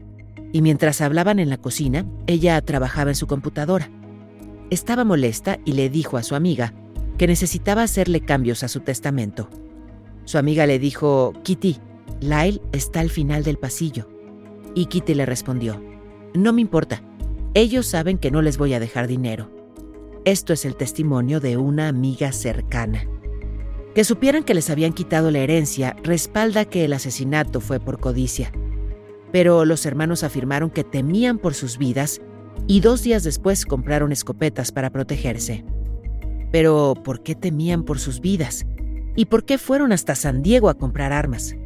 y 0.52 0.60
mientras 0.60 1.00
hablaban 1.00 1.38
en 1.38 1.48
la 1.48 1.56
cocina, 1.56 2.04
ella 2.26 2.60
trabajaba 2.60 3.10
en 3.10 3.16
su 3.16 3.26
computadora. 3.26 3.90
Estaba 4.68 5.04
molesta 5.04 5.60
y 5.64 5.72
le 5.72 5.88
dijo 5.88 6.16
a 6.16 6.24
su 6.24 6.34
amiga 6.34 6.74
que 7.18 7.28
necesitaba 7.28 7.82
hacerle 7.82 8.20
cambios 8.20 8.64
a 8.64 8.68
su 8.68 8.80
testamento. 8.80 9.48
Su 10.24 10.38
amiga 10.38 10.66
le 10.66 10.80
dijo, 10.80 11.32
Kitty, 11.44 11.78
Lyle 12.20 12.60
está 12.72 13.00
al 13.00 13.10
final 13.10 13.44
del 13.44 13.58
pasillo. 13.58 14.08
Y 14.74 14.86
Kitty 14.86 15.14
le 15.14 15.24
respondió, 15.24 15.80
no 16.34 16.52
me 16.52 16.60
importa, 16.60 17.02
ellos 17.54 17.86
saben 17.86 18.18
que 18.18 18.30
no 18.30 18.42
les 18.42 18.58
voy 18.58 18.74
a 18.74 18.80
dejar 18.80 19.06
dinero. 19.06 19.50
Esto 20.24 20.52
es 20.52 20.64
el 20.64 20.74
testimonio 20.74 21.38
de 21.38 21.56
una 21.56 21.86
amiga 21.86 22.32
cercana. 22.32 23.06
Que 23.94 24.02
supieran 24.02 24.42
que 24.42 24.52
les 24.52 24.68
habían 24.68 24.92
quitado 24.92 25.30
la 25.30 25.38
herencia 25.38 25.96
respalda 26.02 26.64
que 26.64 26.84
el 26.84 26.92
asesinato 26.92 27.60
fue 27.60 27.78
por 27.78 28.00
codicia. 28.00 28.50
Pero 29.30 29.64
los 29.64 29.86
hermanos 29.86 30.24
afirmaron 30.24 30.70
que 30.70 30.84
temían 30.84 31.38
por 31.38 31.54
sus 31.54 31.78
vidas 31.78 32.20
y 32.66 32.80
dos 32.80 33.02
días 33.02 33.24
después 33.24 33.64
compraron 33.64 34.12
escopetas 34.12 34.72
para 34.72 34.90
protegerse. 34.90 35.64
Pero, 36.52 36.94
¿por 37.04 37.22
qué 37.22 37.34
temían 37.34 37.84
por 37.84 37.98
sus 37.98 38.20
vidas? 38.20 38.66
¿Y 39.14 39.26
por 39.26 39.44
qué 39.44 39.58
fueron 39.58 39.92
hasta 39.92 40.14
San 40.14 40.42
Diego 40.42 40.68
a 40.68 40.74
comprar 40.74 41.12
armas? 41.12 41.56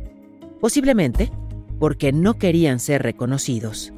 Posiblemente 0.61 1.31
porque 1.79 2.13
no 2.13 2.35
querían 2.35 2.79
ser 2.79 3.03
reconocidos. 3.03 3.93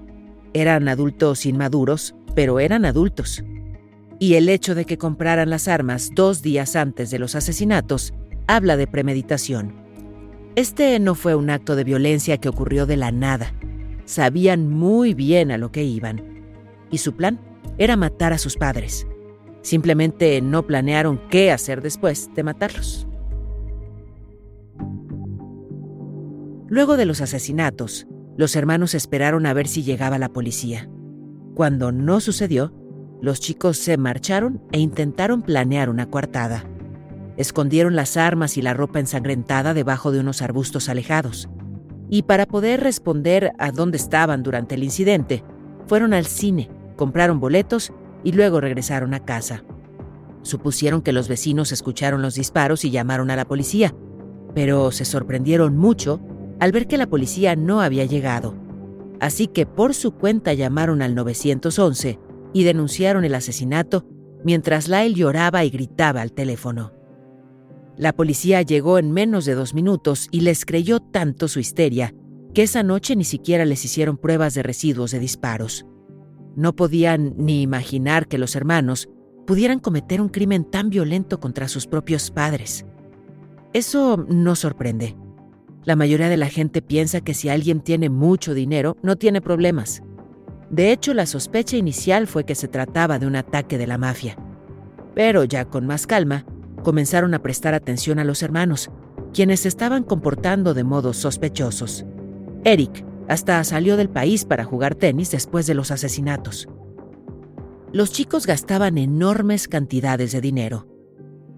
Eran 0.53 0.89
adultos 0.89 1.47
inmaduros, 1.47 2.15
pero 2.35 2.61
eran 2.61 2.85
adultos 2.85 3.43
y 4.23 4.37
el 4.37 4.49
hecho 4.49 4.77
de 4.77 4.85
que 4.85 4.99
compraran 4.99 5.51
las 5.51 5.67
armas 5.67 6.11
dos 6.15 6.43
días 6.43 6.77
antes 6.77 7.11
de 7.11 7.19
los 7.19 7.35
asesinatos 7.35 8.15
habla 8.47 8.77
de 8.77 8.87
premeditación. 8.87 9.75
Este 10.55 11.01
no 11.01 11.17
fue 11.17 11.35
un 11.35 11.51
acto 11.51 11.75
de 11.75 11.83
violencia 11.83 12.39
que 12.39 12.49
ocurrió 12.49 12.87
de 12.87 12.97
la 12.97 13.11
nada. 13.11 13.53
Sabían 14.05 14.71
muy 14.71 15.13
bien 15.13 15.51
a 15.51 15.59
lo 15.59 15.73
que 15.73 15.83
iban. 15.83 16.23
Y 16.93 16.99
su 16.99 17.15
plan 17.15 17.41
era 17.79 17.97
matar 17.97 18.33
a 18.33 18.39
sus 18.39 18.57
padres. 18.57 19.09
Simplemente 19.63 20.41
no 20.41 20.65
planearon 20.67 21.21
qué 21.29 21.51
hacer 21.51 21.83
después 21.83 22.31
de 22.35 22.45
matarlos. 22.45 23.09
Luego 26.69 26.97
de 26.97 27.05
los 27.05 27.21
asesinatos, 27.21 28.07
los 28.37 28.57
hermanos 28.57 28.95
esperaron 28.95 29.47
a 29.47 29.53
ver 29.53 29.69
si 29.69 29.83
llegaba 29.83 30.19
la 30.19 30.31
policía. 30.31 30.89
Cuando 31.55 31.93
no 31.93 32.21
sucedió, 32.21 32.73
los 33.21 33.41
chicos 33.41 33.77
se 33.77 33.97
marcharon 33.99 34.63
e 34.73 34.81
intentaron 34.81 35.43
planear 35.43 35.91
una 35.91 36.07
coartada. 36.07 36.65
Escondieron 37.37 37.95
las 37.95 38.17
armas 38.17 38.57
y 38.57 38.63
la 38.63 38.75
ropa 38.75 39.01
ensangrentada 39.01 39.75
debajo 39.75 40.13
de 40.13 40.21
unos 40.21 40.43
arbustos 40.43 40.89
alejados. 40.89 41.49
Y 42.09 42.23
para 42.23 42.47
poder 42.47 42.81
responder 42.81 43.53
a 43.59 43.71
dónde 43.71 43.97
estaban 43.97 44.43
durante 44.43 44.75
el 44.75 44.83
incidente, 44.83 45.45
fueron 45.87 46.15
al 46.15 46.27
cine, 46.27 46.71
compraron 47.03 47.41
boletos 47.41 47.93
y 48.23 48.31
luego 48.31 48.61
regresaron 48.61 49.13
a 49.13 49.25
casa. 49.25 49.65
Supusieron 50.43 51.03
que 51.03 51.13
los 51.13 51.27
vecinos 51.27 51.73
escucharon 51.73 52.23
los 52.23 52.37
disparos 52.37 52.85
y 52.85 52.93
llamaron 52.93 53.29
a 53.33 53.35
la 53.35 53.45
policía, 53.45 53.93
pero 54.55 54.93
se 54.93 55.05
sorprendieron 55.05 55.77
mucho 55.77 56.21
al 56.61 56.71
ver 56.71 56.87
que 56.87 56.99
la 56.99 57.09
policía 57.09 57.57
no 57.57 57.81
había 57.81 58.05
llegado. 58.05 58.55
Así 59.19 59.49
que 59.49 59.67
por 59.67 59.95
su 59.95 60.13
cuenta 60.13 60.53
llamaron 60.53 61.03
al 61.03 61.17
911 61.17 62.21
y 62.53 62.63
denunciaron 62.63 63.25
el 63.25 63.35
asesinato 63.35 64.07
mientras 64.45 64.87
Lyle 64.87 65.15
lloraba 65.15 65.65
y 65.65 65.71
gritaba 65.71 66.21
al 66.21 66.31
teléfono. 66.31 66.93
La 67.97 68.13
policía 68.13 68.63
llegó 68.63 69.01
en 69.01 69.11
menos 69.11 69.45
de 69.45 69.57
dos 69.57 69.75
minutos 69.75 70.29
y 70.31 70.43
les 70.43 70.65
creyó 70.65 71.01
tanto 71.01 71.49
su 71.49 71.59
histeria 71.59 72.15
que 72.55 72.63
esa 72.63 72.85
noche 72.85 73.17
ni 73.17 73.25
siquiera 73.25 73.65
les 73.65 73.85
hicieron 73.85 74.19
pruebas 74.19 74.55
de 74.55 74.63
residuos 74.63 75.11
de 75.11 75.19
disparos. 75.19 75.85
No 76.57 76.75
podían 76.75 77.35
ni 77.37 77.63
imaginar 77.63 78.29
que 78.29 78.39
los 78.39 78.57
hermanos 78.57 79.09
pudieran 79.47 79.79
cometer 79.79 80.21
un 80.21 80.29
crimen 80.29 80.65
tan 80.65 80.91
violento 80.91 81.41
contra 81.41 81.69
sus 81.69 81.87
propios 81.87 82.31
padres. 82.31 82.85
Eso 83.73 84.25
no 84.29 84.55
sorprende. 84.55 85.17
La 85.85 85.97
mayoría 85.97 86.29
de 86.29 86.37
la 86.37 86.49
gente 86.49 86.83
piensa 86.83 87.23
que 87.23 87.35
si 87.35 87.49
alguien 87.49 87.81
tiene 87.81 88.09
mucho 88.09 88.55
dinero, 88.55 88.97
no 89.03 89.17
tiene 89.17 89.41
problemas. 89.41 90.03
De 90.71 90.93
hecho, 90.93 91.13
la 91.13 91.27
sospecha 91.27 91.77
inicial 91.77 92.27
fue 92.27 92.45
que 92.45 92.55
se 92.55 92.69
trataba 92.69 93.19
de 93.19 93.27
un 93.27 93.37
ataque 93.37 93.79
de 93.79 93.87
la 93.87 93.99
mafia. 93.99 94.37
Pero 95.15 95.45
ya 95.45 95.65
con 95.65 95.87
más 95.87 96.07
calma, 96.07 96.47
comenzaron 96.83 97.35
a 97.35 97.43
prestar 97.43 97.75
atención 97.75 98.19
a 98.19 98.25
los 98.25 98.43
hermanos, 98.43 98.91
quienes 99.33 99.67
estaban 99.67 100.05
comportando 100.05 100.73
de 100.75 100.85
modos 100.85 101.17
sospechosos. 101.17 102.05
Eric 102.65 103.05
hasta 103.29 103.63
salió 103.65 103.97
del 103.97 104.09
país 104.09 104.45
para 104.45 104.65
jugar 104.65 104.95
tenis 104.95 105.31
después 105.31 105.67
de 105.67 105.75
los 105.75 105.91
asesinatos. 105.91 106.69
Los 107.93 108.13
chicos 108.13 108.47
gastaban 108.47 108.99
enormes 108.99 109.69
cantidades 109.69 110.33
de 110.33 110.41
dinero. 110.41 110.87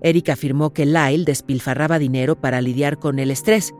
Eric 0.03 0.31
afirmó 0.31 0.73
que 0.73 0.85
Lyle 0.85 1.25
despilfarraba 1.25 1.99
dinero 1.99 2.41
para 2.41 2.61
lidiar 2.61 2.99
con 2.99 3.19
el 3.19 3.31
estrés, 3.31 3.73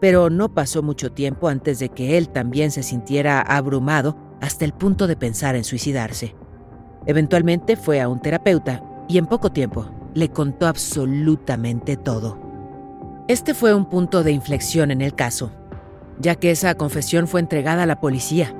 pero 0.00 0.30
no 0.30 0.54
pasó 0.54 0.82
mucho 0.82 1.12
tiempo 1.12 1.48
antes 1.48 1.78
de 1.78 1.88
que 1.88 2.16
él 2.16 2.28
también 2.28 2.70
se 2.70 2.82
sintiera 2.82 3.40
abrumado 3.40 4.16
hasta 4.40 4.64
el 4.64 4.72
punto 4.72 5.06
de 5.06 5.16
pensar 5.16 5.56
en 5.56 5.64
suicidarse. 5.64 6.34
Eventualmente 7.06 7.76
fue 7.76 8.00
a 8.00 8.08
un 8.08 8.20
terapeuta 8.20 8.82
y 9.08 9.18
en 9.18 9.26
poco 9.26 9.50
tiempo 9.52 9.90
le 10.14 10.30
contó 10.30 10.66
absolutamente 10.66 11.96
todo. 11.96 12.40
Este 13.28 13.54
fue 13.54 13.74
un 13.74 13.88
punto 13.88 14.22
de 14.22 14.32
inflexión 14.32 14.90
en 14.90 15.00
el 15.00 15.14
caso, 15.14 15.50
ya 16.18 16.34
que 16.36 16.50
esa 16.50 16.74
confesión 16.74 17.28
fue 17.28 17.40
entregada 17.40 17.84
a 17.84 17.86
la 17.86 18.00
policía. 18.00 18.54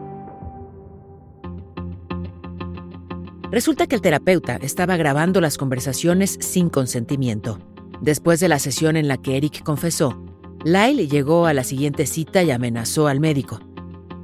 Resulta 3.51 3.87
que 3.87 3.95
el 3.95 4.03
terapeuta 4.03 4.57
estaba 4.57 4.97
grabando 4.97 5.41
las 5.41 5.57
conversaciones 5.57 6.37
sin 6.41 6.69
consentimiento. 6.69 7.59
Después 8.01 8.41
de 8.41 8.49
la 8.49 8.59
sesión 8.59 8.97
en 8.97 9.09
la 9.09 9.17
que 9.17 9.37
Eric 9.37 9.63
confesó, 9.63 10.21
Lyle 10.65 11.09
llegó 11.09 11.47
a 11.47 11.55
la 11.55 11.65
siguiente 11.65 12.07
cita 12.07 12.43
y 12.43 12.51
amenazó 12.51 13.07
al 13.07 13.21
médico. 13.21 13.61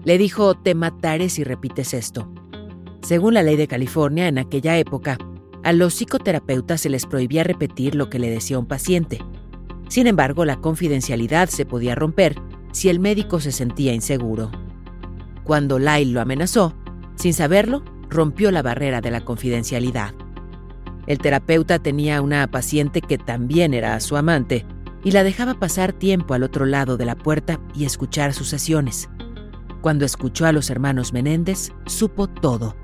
Le 0.04 0.18
dijo, 0.18 0.54
te 0.54 0.74
mataré 0.74 1.28
si 1.28 1.44
repites 1.44 1.94
esto. 1.94 2.28
Según 3.02 3.34
la 3.34 3.42
ley 3.42 3.56
de 3.56 3.68
California, 3.68 4.26
en 4.26 4.38
aquella 4.38 4.76
época, 4.76 5.18
a 5.62 5.72
los 5.72 5.94
psicoterapeutas 5.94 6.80
se 6.80 6.88
les 6.88 7.06
prohibía 7.06 7.44
repetir 7.44 7.94
lo 7.94 8.10
que 8.10 8.18
le 8.18 8.28
decía 8.28 8.58
un 8.58 8.66
paciente. 8.66 9.20
Sin 9.88 10.08
embargo, 10.08 10.44
la 10.44 10.56
confidencialidad 10.60 11.48
se 11.48 11.64
podía 11.64 11.94
romper 11.94 12.34
si 12.72 12.88
el 12.88 12.98
médico 12.98 13.40
se 13.40 13.52
sentía 13.52 13.94
inseguro. 13.94 14.50
Cuando 15.44 15.78
Lyle 15.78 16.12
lo 16.12 16.20
amenazó, 16.20 16.74
sin 17.14 17.34
saberlo, 17.34 17.84
rompió 18.08 18.50
la 18.50 18.62
barrera 18.62 19.00
de 19.00 19.10
la 19.10 19.20
confidencialidad. 19.22 20.14
El 21.06 21.18
terapeuta 21.18 21.78
tenía 21.78 22.22
una 22.22 22.48
paciente 22.50 23.00
que 23.00 23.18
también 23.18 23.74
era 23.74 23.98
su 24.00 24.16
amante 24.16 24.66
y 25.04 25.10
la 25.10 25.24
dejaba 25.24 25.54
pasar 25.54 25.92
tiempo 25.92 26.34
al 26.34 26.42
otro 26.42 26.64
lado 26.64 26.96
de 26.96 27.04
la 27.04 27.16
puerta 27.16 27.60
y 27.74 27.84
escuchar 27.84 28.34
sus 28.34 28.48
sesiones. 28.48 29.08
Cuando 29.80 30.04
escuchó 30.04 30.46
a 30.46 30.52
los 30.52 30.70
hermanos 30.70 31.12
Menéndez, 31.12 31.72
supo 31.86 32.28
todo. 32.28 32.76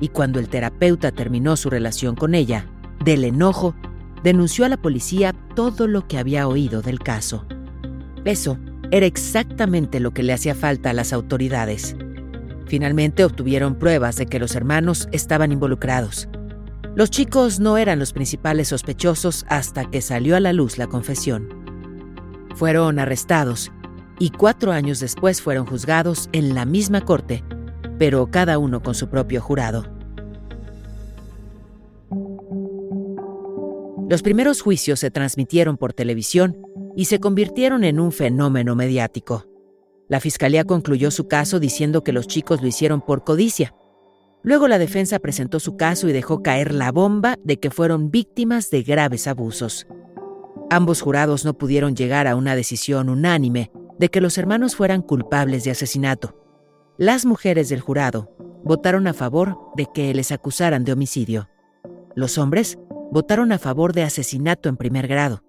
Y 0.00 0.08
cuando 0.08 0.38
el 0.38 0.48
terapeuta 0.48 1.10
terminó 1.10 1.56
su 1.56 1.70
relación 1.70 2.14
con 2.14 2.34
ella, 2.34 2.66
del 3.04 3.24
enojo, 3.24 3.74
denunció 4.22 4.64
a 4.64 4.68
la 4.68 4.76
policía 4.76 5.34
todo 5.54 5.88
lo 5.88 6.06
que 6.06 6.18
había 6.18 6.46
oído 6.46 6.82
del 6.82 7.00
caso. 7.00 7.46
Eso 8.24 8.58
era 8.90 9.06
exactamente 9.06 10.00
lo 10.00 10.12
que 10.12 10.22
le 10.22 10.32
hacía 10.32 10.54
falta 10.54 10.90
a 10.90 10.92
las 10.92 11.12
autoridades. 11.12 11.96
Finalmente 12.66 13.24
obtuvieron 13.24 13.78
pruebas 13.78 14.16
de 14.16 14.26
que 14.26 14.38
los 14.38 14.54
hermanos 14.54 15.08
estaban 15.12 15.52
involucrados. 15.52 16.28
Los 16.94 17.10
chicos 17.10 17.60
no 17.60 17.76
eran 17.76 17.98
los 17.98 18.12
principales 18.12 18.68
sospechosos 18.68 19.44
hasta 19.48 19.90
que 19.90 20.00
salió 20.00 20.36
a 20.36 20.40
la 20.40 20.52
luz 20.52 20.78
la 20.78 20.86
confesión. 20.86 21.48
Fueron 22.54 22.98
arrestados 22.98 23.70
y 24.18 24.30
cuatro 24.30 24.72
años 24.72 24.98
después 24.98 25.42
fueron 25.42 25.66
juzgados 25.66 26.28
en 26.32 26.54
la 26.54 26.64
misma 26.64 27.02
corte, 27.02 27.44
pero 27.98 28.30
cada 28.30 28.58
uno 28.58 28.82
con 28.82 28.94
su 28.94 29.08
propio 29.08 29.40
jurado. 29.42 29.84
Los 34.08 34.22
primeros 34.22 34.62
juicios 34.62 35.00
se 35.00 35.10
transmitieron 35.10 35.76
por 35.76 35.92
televisión 35.92 36.56
y 36.96 37.04
se 37.04 37.20
convirtieron 37.20 37.84
en 37.84 38.00
un 38.00 38.10
fenómeno 38.10 38.74
mediático. 38.74 39.44
La 40.08 40.18
fiscalía 40.18 40.64
concluyó 40.64 41.10
su 41.10 41.28
caso 41.28 41.60
diciendo 41.60 42.02
que 42.02 42.12
los 42.12 42.26
chicos 42.26 42.62
lo 42.62 42.68
hicieron 42.68 43.02
por 43.02 43.22
codicia. 43.22 43.74
Luego 44.42 44.66
la 44.66 44.78
defensa 44.78 45.18
presentó 45.18 45.60
su 45.60 45.76
caso 45.76 46.08
y 46.08 46.12
dejó 46.12 46.42
caer 46.42 46.72
la 46.72 46.92
bomba 46.92 47.36
de 47.44 47.58
que 47.58 47.70
fueron 47.70 48.10
víctimas 48.10 48.70
de 48.70 48.82
graves 48.82 49.26
abusos. 49.26 49.86
Ambos 50.70 51.02
jurados 51.02 51.44
no 51.44 51.58
pudieron 51.58 51.94
llegar 51.94 52.26
a 52.26 52.34
una 52.34 52.56
decisión 52.56 53.08
unánime 53.08 53.70
de 53.98 54.08
que 54.08 54.20
los 54.20 54.38
hermanos 54.38 54.74
fueran 54.74 55.02
culpables 55.02 55.64
de 55.64 55.72
asesinato. 55.72 56.34
Las 56.96 57.26
mujeres 57.26 57.68
del 57.68 57.80
jurado 57.80 58.32
votaron 58.64 59.06
a 59.06 59.12
favor 59.12 59.58
de 59.76 59.86
que 59.92 60.14
les 60.14 60.32
acusaran 60.32 60.84
de 60.84 60.92
homicidio. 60.92 61.48
Los 62.14 62.38
hombres 62.38 62.78
votaron 63.10 63.52
a 63.52 63.58
favor 63.58 63.92
de 63.92 64.02
asesinato 64.02 64.68
en 64.68 64.76
primer 64.76 65.06
grado. 65.08 65.42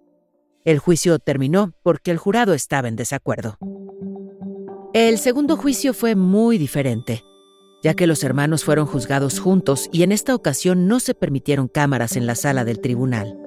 El 0.67 0.79
juicio 0.79 1.17
terminó 1.17 1.71
porque 1.81 2.11
el 2.11 2.17
jurado 2.17 2.53
estaba 2.53 2.89
en 2.89 2.97
desacuerdo. 2.97 3.57
El 4.93 5.17
segundo 5.17 5.55
juicio 5.55 5.93
fue 5.93 6.13
muy 6.13 6.57
diferente, 6.57 7.23
ya 7.81 7.93
que 7.93 8.05
los 8.05 8.21
hermanos 8.21 8.65
fueron 8.65 8.85
juzgados 8.85 9.39
juntos 9.39 9.87
y 9.93 10.03
en 10.03 10.11
esta 10.11 10.35
ocasión 10.35 10.89
no 10.89 10.99
se 10.99 11.13
permitieron 11.13 11.69
cámaras 11.69 12.17
en 12.17 12.25
la 12.27 12.35
sala 12.35 12.65
del 12.65 12.81
tribunal. 12.81 13.39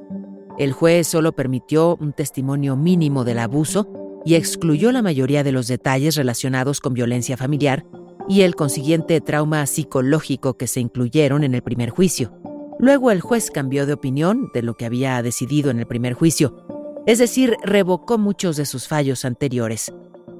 El 0.59 0.72
juez 0.72 1.09
solo 1.09 1.33
permitió 1.33 1.98
un 2.00 2.14
testimonio 2.14 2.74
mínimo 2.74 3.22
del 3.22 3.40
abuso 3.40 3.87
y 4.24 4.35
excluyó 4.35 4.90
la 4.90 5.02
mayoría 5.02 5.44
de 5.44 5.52
los 5.52 5.68
detalles 5.68 6.16
relacionados 6.16 6.80
con 6.80 6.94
violencia 6.94 7.37
familiar 7.37 7.85
y 8.30 8.40
el 8.40 8.54
consiguiente 8.54 9.20
trauma 9.20 9.66
psicológico 9.66 10.56
que 10.56 10.66
se 10.66 10.80
incluyeron 10.80 11.44
en 11.44 11.54
el 11.54 11.61
primer 11.61 11.90
juicio. 11.90 12.33
Luego 12.78 13.11
el 13.11 13.20
juez 13.20 13.50
cambió 13.50 13.85
de 13.85 13.92
opinión 13.92 14.48
de 14.54 14.62
lo 14.62 14.72
que 14.72 14.87
había 14.87 15.22
decidido 15.22 15.70
en 15.70 15.80
el 15.80 15.87
primer 15.87 16.14
juicio 16.14 16.80
es 17.11 17.18
decir, 17.18 17.57
revocó 17.64 18.18
muchos 18.18 18.57
de 18.57 18.64
sus 18.64 18.87
fallos 18.87 19.25
anteriores. 19.25 19.92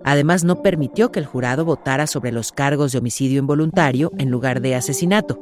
Además, 0.04 0.44
no 0.44 0.62
permitió 0.62 1.11
que 1.11 1.18
el 1.18 1.26
jurado 1.26 1.64
votara 1.64 2.06
sobre 2.06 2.30
los 2.30 2.52
cargos 2.52 2.92
de 2.92 2.98
homicidio 2.98 3.40
involuntario 3.40 4.12
en 4.18 4.30
lugar 4.30 4.61
de 4.61 4.76
asesinato. 4.76 5.40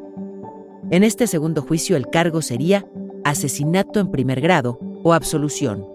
En 0.90 1.04
este 1.04 1.26
segundo 1.26 1.60
juicio 1.60 1.98
el 1.98 2.08
cargo 2.08 2.40
sería 2.40 2.88
asesinato 3.24 4.00
en 4.00 4.10
primer 4.10 4.40
grado 4.40 4.78
o 5.04 5.12
absolución. 5.12 5.86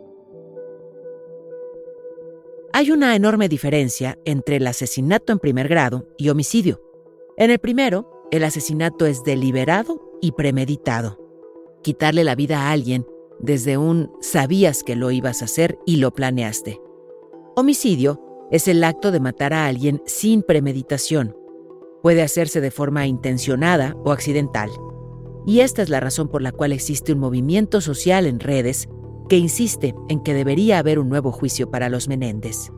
Hay 2.72 2.92
una 2.92 3.16
enorme 3.16 3.50
diferencia 3.50 4.20
entre 4.26 4.58
el 4.58 4.68
asesinato 4.68 5.34
en 5.34 5.40
primer 5.40 5.68
grado 5.68 6.08
y 6.16 6.30
homicidio. 6.30 6.80
En 7.38 7.50
el 7.50 7.58
primero, 7.58 8.28
el 8.30 8.44
asesinato 8.44 9.08
es 9.08 9.24
deliberado 9.24 10.00
y 10.22 10.34
premeditado. 10.34 11.18
Quitarle 11.82 12.24
la 12.24 12.36
vida 12.36 12.68
a 12.68 12.72
alguien 12.72 13.08
desde 13.40 13.78
un 13.78 14.12
sabías 14.22 14.84
que 14.84 14.96
lo 14.96 15.12
ibas 15.12 15.42
a 15.42 15.46
hacer 15.46 15.78
y 15.86 15.98
lo 15.98 16.14
planeaste. 16.14 16.80
Homicidio 17.56 18.48
es 18.52 18.68
el 18.68 18.84
acto 18.84 19.12
de 19.12 19.20
matar 19.20 19.54
a 19.54 19.66
alguien 19.66 20.02
sin 20.06 20.44
premeditación. 20.44 21.36
Puede 22.02 22.22
hacerse 22.22 22.62
de 22.62 22.72
forma 22.72 23.08
intencionada 23.08 23.96
o 24.04 24.12
accidental. 24.12 24.70
Y 25.46 25.60
esta 25.60 25.82
es 25.82 25.90
la 25.90 26.00
razón 26.00 26.30
por 26.30 26.42
la 26.42 26.52
cual 26.52 26.72
existe 26.72 27.14
un 27.14 27.20
movimiento 27.20 27.82
social 27.82 28.26
en 28.26 28.40
redes 28.40 28.88
que 29.30 29.38
insiste 29.38 29.96
en 30.10 30.22
que 30.22 30.34
debería 30.34 30.80
haber 30.80 31.00
un 31.00 31.10
nuevo 31.10 31.32
juicio 31.32 31.70
para 31.72 31.90
los 31.90 32.08
Menéndez. 32.08 32.72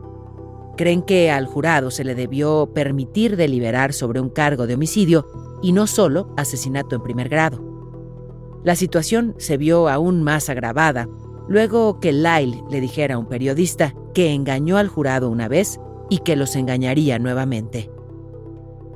Creen 0.78 1.02
que 1.02 1.32
al 1.32 1.46
jurado 1.46 1.90
se 1.92 2.04
le 2.04 2.16
debió 2.16 2.72
permitir 2.74 3.38
deliberar 3.38 3.94
sobre 3.94 4.20
un 4.20 4.30
cargo 4.30 4.68
de 4.68 4.76
homicidio 4.76 5.28
y 5.62 5.72
no 5.72 5.88
solo 5.88 6.34
asesinato 6.38 6.96
en 6.96 7.04
primer 7.04 7.30
grado. 7.30 7.75
La 8.66 8.76
situación 8.76 9.36
se 9.38 9.58
vio 9.58 9.88
aún 9.88 10.24
más 10.24 10.50
agravada 10.50 11.08
luego 11.48 12.00
que 12.00 12.12
Lyle 12.12 12.64
le 12.72 12.82
dijera 12.82 13.14
a 13.14 13.18
un 13.20 13.28
periodista 13.28 13.94
que 14.16 14.34
engañó 14.34 14.78
al 14.78 14.88
jurado 14.88 15.30
una 15.30 15.48
vez 15.48 15.80
y 16.10 16.18
que 16.20 16.36
los 16.36 16.56
engañaría 16.56 17.20
nuevamente. 17.20 17.92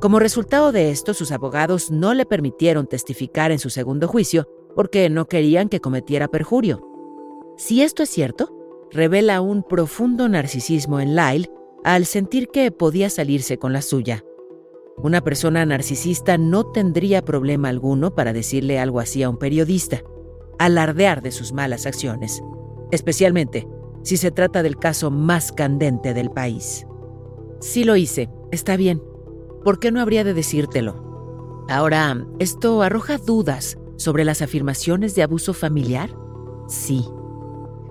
Como 0.01 0.17
resultado 0.17 0.71
de 0.71 0.89
esto, 0.89 1.13
sus 1.13 1.31
abogados 1.31 1.91
no 1.91 2.15
le 2.15 2.25
permitieron 2.25 2.87
testificar 2.87 3.51
en 3.51 3.59
su 3.59 3.69
segundo 3.69 4.07
juicio 4.07 4.47
porque 4.75 5.07
no 5.07 5.27
querían 5.27 5.69
que 5.69 5.81
cometiera 5.81 6.29
perjurio. 6.29 6.81
Si 7.55 7.83
esto 7.83 8.01
es 8.01 8.09
cierto, 8.09 8.55
revela 8.91 9.39
un 9.39 9.61
profundo 9.61 10.27
narcisismo 10.29 10.99
en 10.99 11.15
Lyle 11.15 11.51
al 11.83 12.07
sentir 12.07 12.47
que 12.47 12.71
podía 12.71 13.11
salirse 13.11 13.59
con 13.59 13.71
la 13.71 13.83
suya. 13.83 14.23
Una 15.01 15.21
persona 15.21 15.65
narcisista 15.65 16.37
no 16.37 16.65
tendría 16.65 17.23
problema 17.23 17.69
alguno 17.69 18.13
para 18.13 18.33
decirle 18.33 18.79
algo 18.79 18.99
así 18.99 19.23
a 19.23 19.29
un 19.29 19.37
periodista, 19.37 20.03
alardear 20.57 21.21
de 21.21 21.31
sus 21.31 21.53
malas 21.53 21.85
acciones, 21.85 22.41
especialmente 22.91 23.67
si 24.03 24.17
se 24.17 24.31
trata 24.31 24.63
del 24.63 24.77
caso 24.77 25.09
más 25.11 25.51
candente 25.51 26.13
del 26.13 26.31
país. 26.31 26.85
Sí 27.61 27.83
lo 27.83 27.95
hice, 27.95 28.29
está 28.51 28.77
bien. 28.77 29.01
¿Por 29.63 29.79
qué 29.79 29.91
no 29.91 30.01
habría 30.01 30.23
de 30.23 30.33
decírtelo? 30.33 31.65
Ahora, 31.69 32.25
¿esto 32.39 32.81
arroja 32.81 33.17
dudas 33.17 33.77
sobre 33.97 34.23
las 34.23 34.41
afirmaciones 34.41 35.15
de 35.15 35.23
abuso 35.23 35.53
familiar? 35.53 36.09
Sí. 36.67 37.05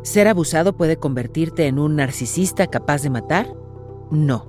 ¿Ser 0.03 0.29
abusado 0.29 0.77
puede 0.77 0.97
convertirte 0.97 1.67
en 1.67 1.79
un 1.79 1.97
narcisista 1.97 2.67
capaz 2.67 3.03
de 3.03 3.11
matar? 3.11 3.55
No. 4.11 4.48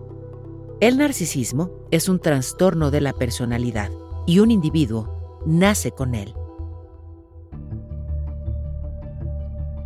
El 0.82 0.98
narcisismo 0.98 1.72
es 1.92 2.08
un 2.08 2.20
trastorno 2.20 2.90
de 2.90 3.02
la 3.02 3.12
personalidad 3.12 3.92
y 4.26 4.40
un 4.40 4.50
individuo 4.50 5.42
nace 5.46 5.92
con 5.92 6.16
él. 6.16 6.34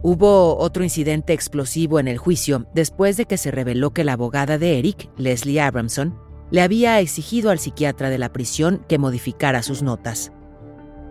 Hubo 0.03 0.55
otro 0.57 0.83
incidente 0.83 1.33
explosivo 1.33 1.99
en 1.99 2.07
el 2.07 2.19
juicio 2.19 2.67
después 2.75 3.17
de 3.17 3.25
que 3.25 3.39
se 3.39 3.49
reveló 3.49 3.91
que 3.91 4.03
la 4.03 4.13
abogada 4.13 4.59
de 4.59 4.77
Eric, 4.77 5.09
Leslie 5.17 5.61
Abramson, 5.61 6.15
le 6.51 6.61
había 6.61 6.99
exigido 6.99 7.49
al 7.49 7.57
psiquiatra 7.57 8.11
de 8.11 8.19
la 8.19 8.31
prisión 8.31 8.85
que 8.87 8.99
modificara 8.99 9.63
sus 9.63 9.81
notas. 9.81 10.31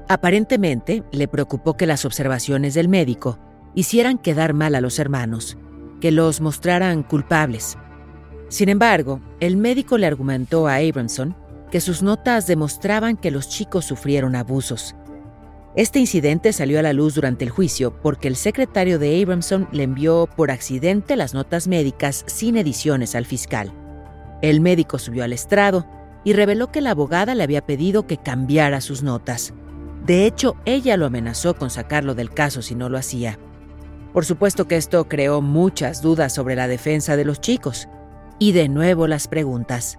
Aparentemente, 0.09 1.03
le 1.11 1.27
preocupó 1.27 1.77
que 1.77 1.87
las 1.87 2.05
observaciones 2.05 2.75
del 2.75 2.89
médico 2.89 3.41
hicieran 3.75 4.19
quedar 4.19 4.55
mal 4.55 4.77
a 4.77 4.81
los 4.81 5.01
hermanos, 5.01 5.57
que 6.01 6.13
los 6.13 6.41
mostraran 6.41 7.03
culpables. 7.03 7.79
Sin 8.53 8.69
embargo, 8.69 9.21
el 9.41 9.57
médico 9.57 9.99
le 9.99 10.07
argumentó 10.07 10.69
a 10.69 10.77
Abramson 10.77 11.35
que 11.71 11.81
sus 11.81 12.03
notas 12.03 12.47
demostraban 12.47 13.17
que 13.17 13.31
los 13.31 13.49
chicos 13.49 13.87
sufrieron 13.87 14.37
abusos 14.37 14.95
este 15.75 15.99
incidente 15.99 16.53
salió 16.53 16.79
a 16.79 16.83
la 16.83 16.93
luz 16.93 17.15
durante 17.15 17.47
el 17.47 17.51
juicio 17.51 17.95
porque 18.03 18.29
el 18.29 18.37
secretario 18.37 18.99
de 18.99 19.23
Abramson 19.23 19.69
le 19.73 19.85
envió 19.85 20.29
por 20.37 20.51
accidente 20.51 21.17
las 21.17 21.33
notas 21.33 21.67
médicas 21.67 22.25
sin 22.27 22.59
ediciones 22.59 23.15
al 23.15 23.25
fiscal. 23.25 23.73
El 24.43 24.61
médico 24.61 24.99
subió 24.99 25.25
al 25.25 25.33
estrado 25.33 25.87
y 26.25 26.35
reveló 26.35 26.71
que 26.71 26.83
la 26.83 26.91
abogada 26.91 27.35
le 27.35 27.43
había 27.43 27.65
pedido 27.65 28.07
que 28.07 28.19
cambiara 28.19 28.83
sus 28.83 29.03
notas. 29.03 29.55
De 30.05 30.27
hecho, 30.27 30.57
ella 30.67 30.99
lo 30.99 31.07
amenazó 31.07 31.55
con 31.55 31.71
sacarlo 31.71 32.15
del 32.15 32.35
caso 32.35 32.61
si 32.61 32.75
no 32.75 32.91
lo 32.91 32.99
hacía. 32.99 33.39
Por 34.13 34.27
supuesto 34.27 34.69
que 34.69 34.77
esto 34.77 35.09
creó 35.09 35.41
muchas 35.41 36.03
dudas 36.03 36.35
sobre 36.35 36.55
la 36.55 36.69
defensa 36.69 37.17
de 37.17 37.25
los 37.25 37.41
chicos. 37.41 37.89
Y 38.39 38.53
de 38.53 38.69
nuevo 38.69 39.07
las 39.07 39.29
preguntas. 39.29 39.99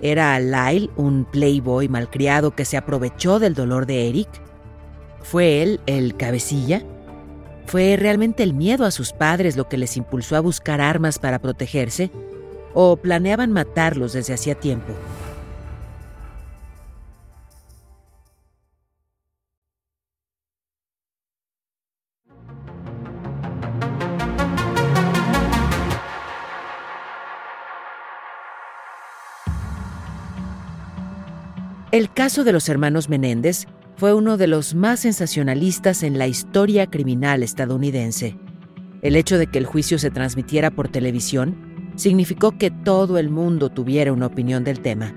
¿Era 0.00 0.38
Lyle 0.40 0.90
un 0.96 1.24
playboy 1.24 1.88
malcriado 1.88 2.56
que 2.56 2.64
se 2.64 2.76
aprovechó 2.76 3.38
del 3.38 3.54
dolor 3.54 3.86
de 3.86 4.08
Eric? 4.08 4.28
¿Fue 5.22 5.62
él 5.62 5.80
el 5.86 6.16
cabecilla? 6.16 6.82
¿Fue 7.66 7.96
realmente 7.96 8.42
el 8.42 8.54
miedo 8.54 8.84
a 8.84 8.90
sus 8.90 9.12
padres 9.12 9.56
lo 9.56 9.68
que 9.68 9.78
les 9.78 9.96
impulsó 9.96 10.36
a 10.36 10.40
buscar 10.40 10.80
armas 10.80 11.18
para 11.18 11.38
protegerse? 11.38 12.10
¿O 12.74 12.96
planeaban 12.96 13.52
matarlos 13.52 14.12
desde 14.12 14.34
hacía 14.34 14.54
tiempo? 14.54 14.92
El 31.92 32.10
caso 32.10 32.42
de 32.42 32.54
los 32.54 32.70
hermanos 32.70 33.10
Menéndez 33.10 33.66
fue 33.96 34.14
uno 34.14 34.38
de 34.38 34.46
los 34.46 34.74
más 34.74 35.00
sensacionalistas 35.00 36.02
en 36.02 36.16
la 36.16 36.26
historia 36.26 36.86
criminal 36.86 37.42
estadounidense. 37.42 38.38
El 39.02 39.14
hecho 39.14 39.36
de 39.36 39.46
que 39.46 39.58
el 39.58 39.66
juicio 39.66 39.98
se 39.98 40.10
transmitiera 40.10 40.70
por 40.70 40.88
televisión 40.88 41.92
significó 41.96 42.56
que 42.56 42.70
todo 42.70 43.18
el 43.18 43.28
mundo 43.28 43.68
tuviera 43.68 44.10
una 44.10 44.24
opinión 44.24 44.64
del 44.64 44.80
tema, 44.80 45.14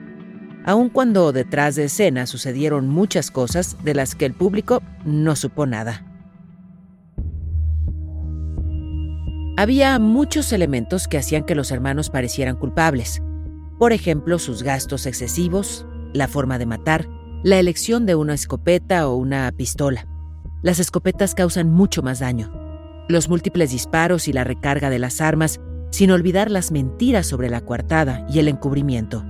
aun 0.66 0.90
cuando 0.90 1.32
detrás 1.32 1.76
de 1.76 1.86
escena 1.86 2.26
sucedieron 2.26 2.90
muchas 2.90 3.32
cosas 3.32 3.78
de 3.86 3.94
las 3.94 4.14
que 4.14 4.26
el 4.26 4.34
público 4.34 4.84
no 5.06 5.38
supo 5.38 5.66
nada. 5.66 6.06
Había 9.56 9.98
muchos 9.98 10.52
elementos 10.52 11.08
que 11.08 11.20
hacían 11.20 11.46
que 11.46 11.56
los 11.56 11.72
hermanos 11.72 12.10
parecieran 12.10 12.58
culpables. 12.58 13.22
Por 13.80 13.94
ejemplo, 13.94 14.40
sus 14.40 14.62
gastos 14.62 15.06
excesivos, 15.06 15.86
la 16.16 16.28
forma 16.28 16.58
de 16.58 16.66
matar, 16.66 17.08
la 17.44 17.60
elección 17.60 18.06
de 18.06 18.16
una 18.16 18.34
escopeta 18.34 19.08
o 19.08 19.16
una 19.16 19.52
pistola. 19.52 20.08
Las 20.64 20.80
escopetas 20.80 21.36
causan 21.36 21.70
mucho 21.70 22.02
más 22.02 22.20
daño. 22.20 22.52
Los 23.08 23.30
múltiples 23.30 23.72
disparos 23.72 24.28
y 24.28 24.34
la 24.34 24.44
recarga 24.44 24.90
de 24.90 24.98
las 24.98 25.22
armas, 25.22 25.60
sin 25.92 26.10
olvidar 26.12 26.50
las 26.50 26.72
mentiras 26.72 27.28
sobre 27.28 27.50
la 27.50 27.62
coartada 27.62 28.26
y 28.30 28.40
el 28.40 28.48
encubrimiento. 28.48 29.24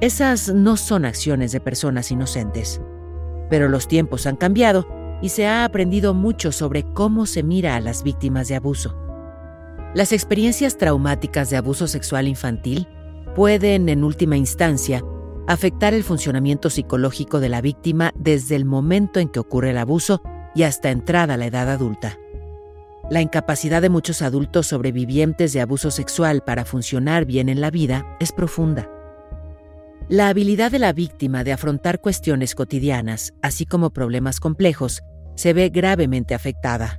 Esas 0.00 0.54
no 0.54 0.76
son 0.76 1.04
acciones 1.04 1.50
de 1.52 1.60
personas 1.60 2.10
inocentes. 2.10 2.80
Pero 3.50 3.68
los 3.68 3.88
tiempos 3.88 4.26
han 4.26 4.36
cambiado 4.36 4.86
y 5.22 5.30
se 5.30 5.46
ha 5.46 5.64
aprendido 5.64 6.14
mucho 6.14 6.52
sobre 6.52 6.84
cómo 6.92 7.26
se 7.26 7.42
mira 7.42 7.74
a 7.74 7.80
las 7.80 8.02
víctimas 8.02 8.48
de 8.48 8.56
abuso. 8.56 8.94
Las 9.94 10.12
experiencias 10.12 10.76
traumáticas 10.76 11.48
de 11.48 11.56
abuso 11.56 11.86
sexual 11.86 12.28
infantil 12.28 12.86
pueden, 13.34 13.88
en 13.88 14.04
última 14.04 14.36
instancia, 14.36 15.02
afectar 15.46 15.94
el 15.94 16.02
funcionamiento 16.02 16.70
psicológico 16.70 17.40
de 17.40 17.48
la 17.48 17.60
víctima 17.60 18.12
desde 18.16 18.56
el 18.56 18.64
momento 18.64 19.20
en 19.20 19.28
que 19.28 19.38
ocurre 19.38 19.70
el 19.70 19.78
abuso 19.78 20.22
y 20.54 20.64
hasta 20.64 20.90
entrada 20.90 21.34
a 21.34 21.36
la 21.36 21.46
edad 21.46 21.70
adulta. 21.70 22.18
La 23.08 23.20
incapacidad 23.20 23.82
de 23.82 23.88
muchos 23.88 24.20
adultos 24.22 24.66
sobrevivientes 24.66 25.52
de 25.52 25.60
abuso 25.60 25.92
sexual 25.92 26.42
para 26.42 26.64
funcionar 26.64 27.24
bien 27.24 27.48
en 27.48 27.60
la 27.60 27.70
vida 27.70 28.04
es 28.18 28.32
profunda. 28.32 28.90
La 30.08 30.28
habilidad 30.28 30.72
de 30.72 30.80
la 30.80 30.92
víctima 30.92 31.44
de 31.44 31.52
afrontar 31.52 32.00
cuestiones 32.00 32.54
cotidianas, 32.54 33.34
así 33.42 33.64
como 33.66 33.90
problemas 33.90 34.40
complejos, 34.40 35.02
se 35.36 35.52
ve 35.52 35.68
gravemente 35.68 36.34
afectada. 36.34 36.98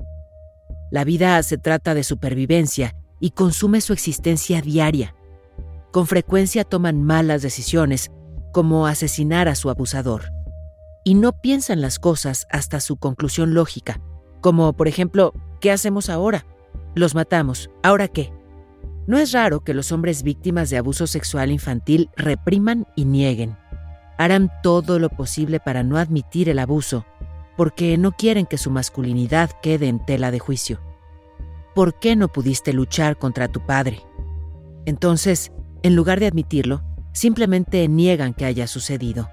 La 0.91 1.03
vida 1.03 1.41
se 1.43 1.57
trata 1.57 1.93
de 1.93 2.03
supervivencia 2.03 2.95
y 3.19 3.31
consume 3.31 3.81
su 3.81 3.91
existencia 3.91 4.61
diaria. 4.61 5.15
Con 5.91 6.07
frecuencia 6.07 6.63
toman 6.63 7.03
malas 7.03 7.41
decisiones 7.41 8.11
como 8.51 8.87
asesinar 8.87 9.47
a 9.47 9.55
su 9.55 9.69
abusador. 9.69 10.31
Y 11.03 11.15
no 11.15 11.31
piensan 11.31 11.81
las 11.81 11.99
cosas 11.99 12.47
hasta 12.51 12.79
su 12.79 12.97
conclusión 12.97 13.53
lógica, 13.53 14.01
como 14.41 14.73
por 14.73 14.87
ejemplo, 14.87 15.33
¿qué 15.61 15.71
hacemos 15.71 16.09
ahora? 16.09 16.45
Los 16.95 17.15
matamos, 17.15 17.69
¿ahora 17.83 18.07
qué? 18.07 18.33
No 19.07 19.17
es 19.17 19.31
raro 19.31 19.61
que 19.61 19.73
los 19.73 19.91
hombres 19.91 20.21
víctimas 20.21 20.69
de 20.69 20.77
abuso 20.77 21.07
sexual 21.07 21.51
infantil 21.51 22.09
repriman 22.17 22.85
y 22.95 23.05
nieguen. 23.05 23.57
Harán 24.17 24.51
todo 24.61 24.99
lo 24.99 25.09
posible 25.09 25.59
para 25.59 25.83
no 25.83 25.97
admitir 25.97 26.49
el 26.49 26.59
abuso, 26.59 27.05
porque 27.55 27.97
no 27.97 28.11
quieren 28.11 28.45
que 28.45 28.57
su 28.57 28.69
masculinidad 28.69 29.51
quede 29.61 29.87
en 29.87 30.05
tela 30.05 30.29
de 30.31 30.39
juicio. 30.39 30.81
¿Por 31.73 31.97
qué 31.99 32.15
no 32.15 32.27
pudiste 32.27 32.73
luchar 32.73 33.17
contra 33.17 33.47
tu 33.47 33.65
padre? 33.65 34.01
Entonces, 34.85 35.51
en 35.83 35.95
lugar 35.95 36.19
de 36.19 36.27
admitirlo, 36.27 36.83
simplemente 37.17 37.87
niegan 37.87 38.35
que 38.35 38.45
haya 38.45 38.67
sucedido. 38.67 39.31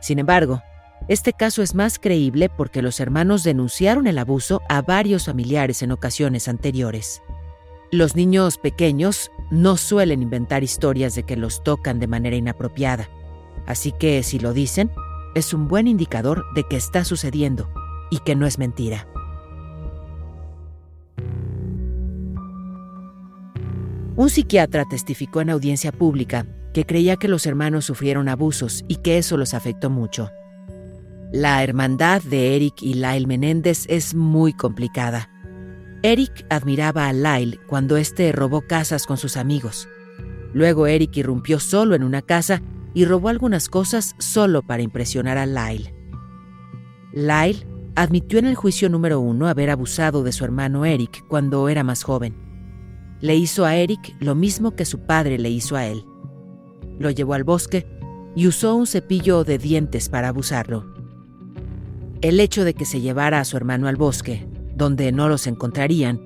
Sin 0.00 0.20
embargo, 0.20 0.62
este 1.08 1.32
caso 1.32 1.60
es 1.60 1.74
más 1.74 1.98
creíble 1.98 2.48
porque 2.48 2.80
los 2.80 3.00
hermanos 3.00 3.42
denunciaron 3.42 4.06
el 4.06 4.18
abuso 4.18 4.62
a 4.68 4.82
varios 4.82 5.26
familiares 5.26 5.82
en 5.82 5.90
ocasiones 5.90 6.46
anteriores. 6.46 7.20
Los 7.90 8.14
niños 8.14 8.56
pequeños 8.56 9.32
no 9.50 9.76
suelen 9.76 10.22
inventar 10.22 10.62
historias 10.62 11.16
de 11.16 11.24
que 11.24 11.36
los 11.36 11.64
tocan 11.64 11.98
de 11.98 12.06
manera 12.06 12.36
inapropiada, 12.36 13.10
así 13.66 13.90
que 13.90 14.22
si 14.22 14.38
lo 14.38 14.52
dicen, 14.52 14.90
es 15.34 15.52
un 15.52 15.66
buen 15.66 15.88
indicador 15.88 16.44
de 16.54 16.62
que 16.68 16.76
está 16.76 17.04
sucediendo 17.04 17.68
y 18.12 18.20
que 18.20 18.36
no 18.36 18.46
es 18.46 18.58
mentira. 18.58 19.08
Un 24.14 24.30
psiquiatra 24.30 24.84
testificó 24.88 25.40
en 25.40 25.50
audiencia 25.50 25.90
pública 25.90 26.46
que 26.72 26.86
creía 26.86 27.16
que 27.16 27.28
los 27.28 27.46
hermanos 27.46 27.84
sufrieron 27.84 28.28
abusos 28.28 28.84
y 28.88 28.96
que 28.96 29.18
eso 29.18 29.36
los 29.36 29.54
afectó 29.54 29.90
mucho. 29.90 30.30
La 31.32 31.62
hermandad 31.62 32.22
de 32.22 32.56
Eric 32.56 32.82
y 32.82 32.94
Lyle 32.94 33.26
Menéndez 33.26 33.86
es 33.88 34.14
muy 34.14 34.52
complicada. 34.52 35.30
Eric 36.02 36.44
admiraba 36.50 37.08
a 37.08 37.12
Lyle 37.12 37.60
cuando 37.68 37.96
éste 37.96 38.32
robó 38.32 38.62
casas 38.62 39.06
con 39.06 39.16
sus 39.16 39.36
amigos. 39.36 39.88
Luego 40.52 40.86
Eric 40.86 41.16
irrumpió 41.16 41.60
solo 41.60 41.94
en 41.94 42.02
una 42.02 42.22
casa 42.22 42.60
y 42.92 43.04
robó 43.04 43.28
algunas 43.28 43.68
cosas 43.68 44.14
solo 44.18 44.62
para 44.62 44.82
impresionar 44.82 45.38
a 45.38 45.46
Lyle. 45.46 45.94
Lyle 47.12 47.66
admitió 47.94 48.38
en 48.38 48.46
el 48.46 48.54
juicio 48.54 48.88
número 48.88 49.20
uno 49.20 49.48
haber 49.48 49.70
abusado 49.70 50.22
de 50.22 50.32
su 50.32 50.44
hermano 50.44 50.84
Eric 50.84 51.24
cuando 51.28 51.68
era 51.68 51.84
más 51.84 52.02
joven. 52.02 52.34
Le 53.20 53.36
hizo 53.36 53.64
a 53.64 53.76
Eric 53.76 54.16
lo 54.18 54.34
mismo 54.34 54.74
que 54.74 54.84
su 54.84 55.06
padre 55.06 55.38
le 55.38 55.48
hizo 55.48 55.76
a 55.76 55.86
él 55.86 56.04
lo 57.02 57.10
llevó 57.10 57.34
al 57.34 57.44
bosque, 57.44 57.86
y 58.34 58.46
usó 58.46 58.74
un 58.74 58.86
cepillo 58.86 59.44
de 59.44 59.58
dientes 59.58 60.08
para 60.08 60.28
abusarlo. 60.28 60.86
El 62.22 62.40
hecho 62.40 62.64
de 62.64 62.74
que 62.74 62.84
se 62.84 63.00
llevara 63.00 63.40
a 63.40 63.44
su 63.44 63.56
hermano 63.56 63.88
al 63.88 63.96
bosque, 63.96 64.46
donde 64.74 65.12
no 65.12 65.28
los 65.28 65.46
encontrarían, 65.46 66.20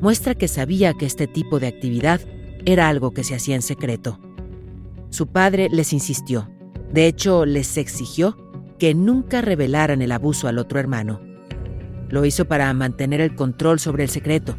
muestra 0.00 0.34
que 0.34 0.48
sabía 0.48 0.94
que 0.94 1.06
este 1.06 1.26
tipo 1.26 1.60
de 1.60 1.68
actividad 1.68 2.20
era 2.64 2.88
algo 2.88 3.12
que 3.12 3.22
se 3.22 3.34
hacía 3.34 3.54
en 3.54 3.62
secreto. 3.62 4.18
Su 5.10 5.28
padre 5.28 5.68
les 5.70 5.92
insistió, 5.92 6.48
de 6.92 7.06
hecho 7.06 7.44
les 7.44 7.76
exigió 7.76 8.36
que 8.78 8.94
nunca 8.94 9.42
revelaran 9.42 10.02
el 10.02 10.10
abuso 10.10 10.48
al 10.48 10.58
otro 10.58 10.80
hermano. 10.80 11.20
Lo 12.08 12.24
hizo 12.24 12.46
para 12.46 12.72
mantener 12.74 13.20
el 13.20 13.34
control 13.34 13.78
sobre 13.78 14.02
el 14.02 14.10
secreto, 14.10 14.56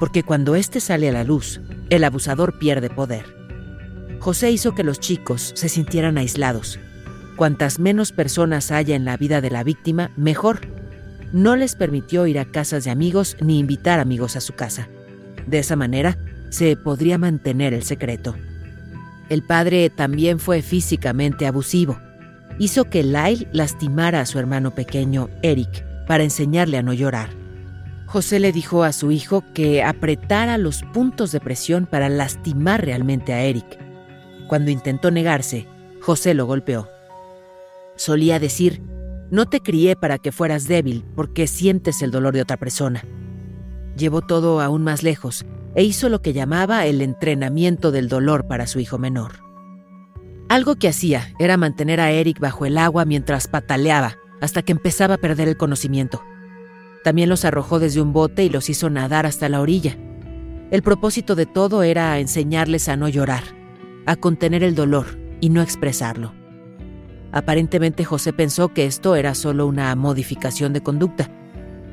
porque 0.00 0.22
cuando 0.22 0.54
éste 0.54 0.80
sale 0.80 1.08
a 1.08 1.12
la 1.12 1.24
luz, 1.24 1.60
el 1.90 2.04
abusador 2.04 2.58
pierde 2.58 2.90
poder. 2.90 3.37
José 4.20 4.50
hizo 4.50 4.74
que 4.74 4.84
los 4.84 5.00
chicos 5.00 5.52
se 5.54 5.68
sintieran 5.68 6.18
aislados. 6.18 6.78
Cuantas 7.36 7.78
menos 7.78 8.12
personas 8.12 8.72
haya 8.72 8.96
en 8.96 9.04
la 9.04 9.16
vida 9.16 9.40
de 9.40 9.50
la 9.50 9.62
víctima, 9.62 10.10
mejor. 10.16 10.60
No 11.32 11.54
les 11.56 11.76
permitió 11.76 12.26
ir 12.26 12.38
a 12.38 12.44
casas 12.44 12.84
de 12.84 12.90
amigos 12.90 13.36
ni 13.40 13.58
invitar 13.58 14.00
amigos 14.00 14.34
a 14.34 14.40
su 14.40 14.54
casa. 14.54 14.88
De 15.46 15.60
esa 15.60 15.76
manera, 15.76 16.18
se 16.50 16.76
podría 16.76 17.16
mantener 17.18 17.74
el 17.74 17.84
secreto. 17.84 18.34
El 19.28 19.42
padre 19.42 19.90
también 19.90 20.38
fue 20.38 20.62
físicamente 20.62 21.46
abusivo. 21.46 22.00
Hizo 22.58 22.86
que 22.86 23.04
Lyle 23.04 23.46
lastimara 23.52 24.20
a 24.20 24.26
su 24.26 24.38
hermano 24.38 24.74
pequeño, 24.74 25.28
Eric, 25.42 25.84
para 26.06 26.24
enseñarle 26.24 26.78
a 26.78 26.82
no 26.82 26.92
llorar. 26.92 27.28
José 28.06 28.40
le 28.40 28.52
dijo 28.52 28.84
a 28.84 28.92
su 28.92 29.12
hijo 29.12 29.44
que 29.52 29.82
apretara 29.82 30.56
los 30.56 30.82
puntos 30.82 31.30
de 31.30 31.40
presión 31.40 31.86
para 31.86 32.08
lastimar 32.08 32.84
realmente 32.84 33.34
a 33.34 33.42
Eric. 33.42 33.87
Cuando 34.48 34.70
intentó 34.70 35.10
negarse, 35.10 35.68
José 36.00 36.34
lo 36.34 36.46
golpeó. 36.46 36.88
Solía 37.96 38.40
decir, 38.40 38.82
no 39.30 39.46
te 39.46 39.60
crié 39.60 39.94
para 39.94 40.18
que 40.18 40.32
fueras 40.32 40.66
débil 40.66 41.04
porque 41.14 41.46
sientes 41.46 42.00
el 42.00 42.10
dolor 42.10 42.34
de 42.34 42.42
otra 42.42 42.56
persona. 42.56 43.04
Llevó 43.96 44.22
todo 44.22 44.60
aún 44.60 44.82
más 44.82 45.02
lejos 45.02 45.44
e 45.74 45.84
hizo 45.84 46.08
lo 46.08 46.22
que 46.22 46.32
llamaba 46.32 46.86
el 46.86 47.02
entrenamiento 47.02 47.90
del 47.90 48.08
dolor 48.08 48.46
para 48.48 48.66
su 48.66 48.80
hijo 48.80 48.96
menor. 48.96 49.40
Algo 50.48 50.76
que 50.76 50.88
hacía 50.88 51.34
era 51.38 51.58
mantener 51.58 52.00
a 52.00 52.10
Eric 52.10 52.40
bajo 52.40 52.64
el 52.64 52.78
agua 52.78 53.04
mientras 53.04 53.48
pataleaba 53.48 54.16
hasta 54.40 54.62
que 54.62 54.72
empezaba 54.72 55.14
a 55.14 55.18
perder 55.18 55.48
el 55.48 55.58
conocimiento. 55.58 56.22
También 57.04 57.28
los 57.28 57.44
arrojó 57.44 57.78
desde 57.80 58.00
un 58.00 58.14
bote 58.14 58.44
y 58.44 58.48
los 58.48 58.70
hizo 58.70 58.88
nadar 58.88 59.26
hasta 59.26 59.48
la 59.48 59.60
orilla. 59.60 59.96
El 60.70 60.82
propósito 60.82 61.34
de 61.34 61.44
todo 61.44 61.82
era 61.82 62.18
enseñarles 62.18 62.88
a 62.88 62.96
no 62.96 63.08
llorar, 63.08 63.57
a 64.08 64.16
contener 64.16 64.62
el 64.64 64.74
dolor 64.74 65.18
y 65.38 65.50
no 65.50 65.60
expresarlo. 65.60 66.32
Aparentemente 67.30 68.06
José 68.06 68.32
pensó 68.32 68.72
que 68.72 68.86
esto 68.86 69.16
era 69.16 69.34
solo 69.34 69.66
una 69.66 69.94
modificación 69.96 70.72
de 70.72 70.80
conducta, 70.80 71.30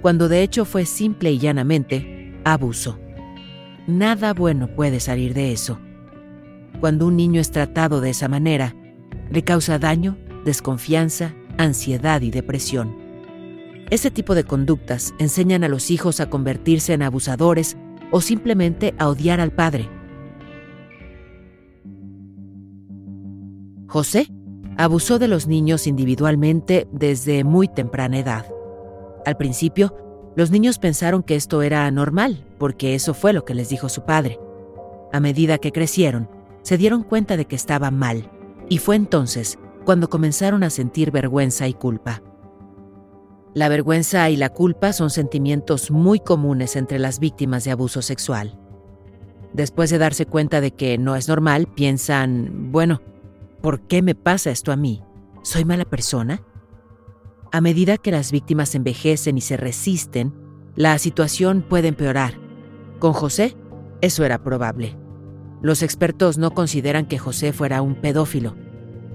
cuando 0.02 0.30
de 0.30 0.42
hecho 0.42 0.64
fue 0.64 0.86
simple 0.86 1.34
y 1.34 1.40
llanamente 1.40 2.34
abuso. 2.46 2.98
Nada 3.86 4.34
bueno 4.34 4.74
puede 4.74 5.02
salir 5.02 5.34
de 5.34 5.52
eso. 5.52 5.78
Cuando 6.80 7.06
un 7.06 7.18
niño 7.18 7.42
es 7.42 7.52
tratado 7.52 8.00
de 8.00 8.12
esa 8.12 8.30
manera, 8.30 8.74
le 9.30 9.44
causa 9.44 9.78
daño, 9.78 10.18
desconfianza, 10.46 11.36
ansiedad 11.58 12.22
y 12.22 12.32
depresión. 12.32 12.96
Ese 13.90 14.10
tipo 14.10 14.36
de 14.36 14.46
conductas 14.46 15.14
enseñan 15.20 15.66
a 15.66 15.68
los 15.68 15.92
hijos 15.92 16.22
a 16.22 16.30
convertirse 16.30 16.94
en 16.94 17.02
abusadores 17.02 17.76
o 18.10 18.22
simplemente 18.22 18.96
a 19.00 19.10
odiar 19.10 19.42
al 19.42 19.52
padre. 19.52 19.90
José 23.96 24.28
abusó 24.76 25.20
de 25.20 25.30
los 25.30 25.48
niños 25.48 25.88
individualmente 25.88 26.86
desde 26.92 27.46
muy 27.46 27.70
temprana 27.70 28.20
edad. 28.20 28.46
Al 29.26 29.38
principio, 29.38 29.96
los 30.36 30.52
niños 30.52 30.80
pensaron 30.80 31.24
que 31.24 31.38
esto 31.38 31.62
era 31.62 31.90
normal, 31.92 32.44
porque 32.58 32.94
eso 32.94 33.14
fue 33.14 33.32
lo 33.32 33.46
que 33.46 33.56
les 33.56 33.70
dijo 33.70 33.88
su 33.88 34.04
padre. 34.04 34.38
A 35.14 35.22
medida 35.22 35.60
que 35.60 35.72
crecieron, 35.72 36.30
se 36.62 36.78
dieron 36.78 37.04
cuenta 37.04 37.38
de 37.38 37.46
que 37.46 37.56
estaba 37.56 37.90
mal, 37.90 38.30
y 38.68 38.80
fue 38.80 38.98
entonces 38.98 39.58
cuando 39.86 40.10
comenzaron 40.10 40.64
a 40.64 40.72
sentir 40.72 41.12
vergüenza 41.12 41.66
y 41.70 41.74
culpa. 41.74 42.22
La 43.54 43.70
vergüenza 43.70 44.30
y 44.30 44.36
la 44.36 44.50
culpa 44.50 44.92
son 44.92 45.10
sentimientos 45.10 45.90
muy 45.90 46.20
comunes 46.20 46.76
entre 46.76 47.00
las 47.00 47.20
víctimas 47.20 47.64
de 47.64 47.72
abuso 47.72 48.02
sexual. 48.02 48.60
Después 49.54 49.90
de 49.90 50.00
darse 50.00 50.26
cuenta 50.26 50.60
de 50.60 50.72
que 50.72 50.98
no 50.98 51.16
es 51.16 51.30
normal, 51.30 51.68
piensan, 51.74 52.74
bueno, 52.74 53.00
¿por 53.66 53.80
qué 53.88 54.04
me 54.04 54.14
pasa 54.14 54.52
esto 54.52 54.72
a 54.72 54.76
mí? 54.76 55.02
¿Soy 55.42 55.66
mala 55.66 55.86
persona? 55.86 56.44
A 57.52 57.62
medida 57.62 57.98
que 57.98 58.12
las 58.12 58.32
víctimas 58.32 58.76
envejecen 58.76 59.40
y 59.40 59.42
se 59.42 59.58
resisten, 59.58 60.36
la 60.76 61.00
situación 61.00 61.66
puede 61.68 61.88
empeorar. 61.88 62.36
Con 63.00 63.14
José, 63.14 63.58
eso 64.02 64.24
era 64.24 64.44
probable. 64.44 64.96
Los 65.64 65.82
expertos 65.82 66.38
no 66.38 66.52
consideran 66.52 67.08
que 67.08 67.18
José 67.18 67.54
fuera 67.54 67.82
un 67.82 67.96
pedófilo. 67.96 68.56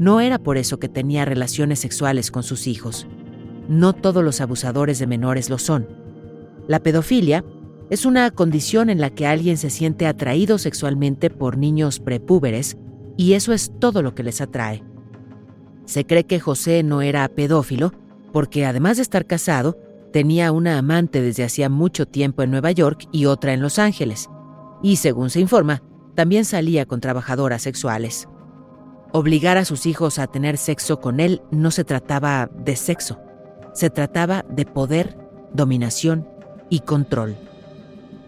No 0.00 0.20
era 0.20 0.40
por 0.40 0.58
eso 0.58 0.80
que 0.80 0.88
tenía 0.88 1.24
relaciones 1.24 1.78
sexuales 1.78 2.32
con 2.32 2.42
sus 2.42 2.66
hijos. 2.66 3.06
No 3.68 3.92
todos 3.92 4.24
los 4.24 4.40
abusadores 4.40 4.98
de 4.98 5.06
menores 5.06 5.48
lo 5.48 5.58
son. 5.58 5.86
La 6.66 6.80
pedofilia 6.80 7.44
es 7.88 8.04
una 8.04 8.28
condición 8.32 8.90
en 8.90 9.00
la 9.00 9.10
que 9.10 9.28
alguien 9.28 9.58
se 9.58 9.70
siente 9.70 10.08
atraído 10.08 10.58
sexualmente 10.58 11.30
por 11.30 11.56
niños 11.56 12.00
prepúberes 12.00 12.76
y 13.20 13.34
eso 13.34 13.52
es 13.52 13.70
todo 13.78 14.00
lo 14.00 14.14
que 14.14 14.22
les 14.22 14.40
atrae. 14.40 14.82
Se 15.84 16.06
cree 16.06 16.24
que 16.24 16.40
José 16.40 16.82
no 16.82 17.02
era 17.02 17.28
pedófilo 17.28 17.92
porque 18.32 18.64
además 18.64 18.96
de 18.96 19.02
estar 19.02 19.26
casado, 19.26 19.76
tenía 20.10 20.52
una 20.52 20.78
amante 20.78 21.20
desde 21.20 21.44
hacía 21.44 21.68
mucho 21.68 22.06
tiempo 22.08 22.42
en 22.42 22.50
Nueva 22.50 22.70
York 22.70 23.06
y 23.12 23.26
otra 23.26 23.52
en 23.52 23.60
Los 23.60 23.78
Ángeles, 23.78 24.30
y 24.82 24.96
según 24.96 25.28
se 25.28 25.38
informa, 25.38 25.82
también 26.14 26.46
salía 26.46 26.86
con 26.86 27.02
trabajadoras 27.02 27.60
sexuales. 27.60 28.26
Obligar 29.12 29.58
a 29.58 29.66
sus 29.66 29.84
hijos 29.84 30.18
a 30.18 30.26
tener 30.26 30.56
sexo 30.56 30.98
con 31.00 31.20
él 31.20 31.42
no 31.50 31.70
se 31.72 31.84
trataba 31.84 32.48
de 32.56 32.74
sexo, 32.74 33.18
se 33.74 33.90
trataba 33.90 34.46
de 34.48 34.64
poder, 34.64 35.18
dominación 35.52 36.26
y 36.70 36.80
control. 36.80 37.36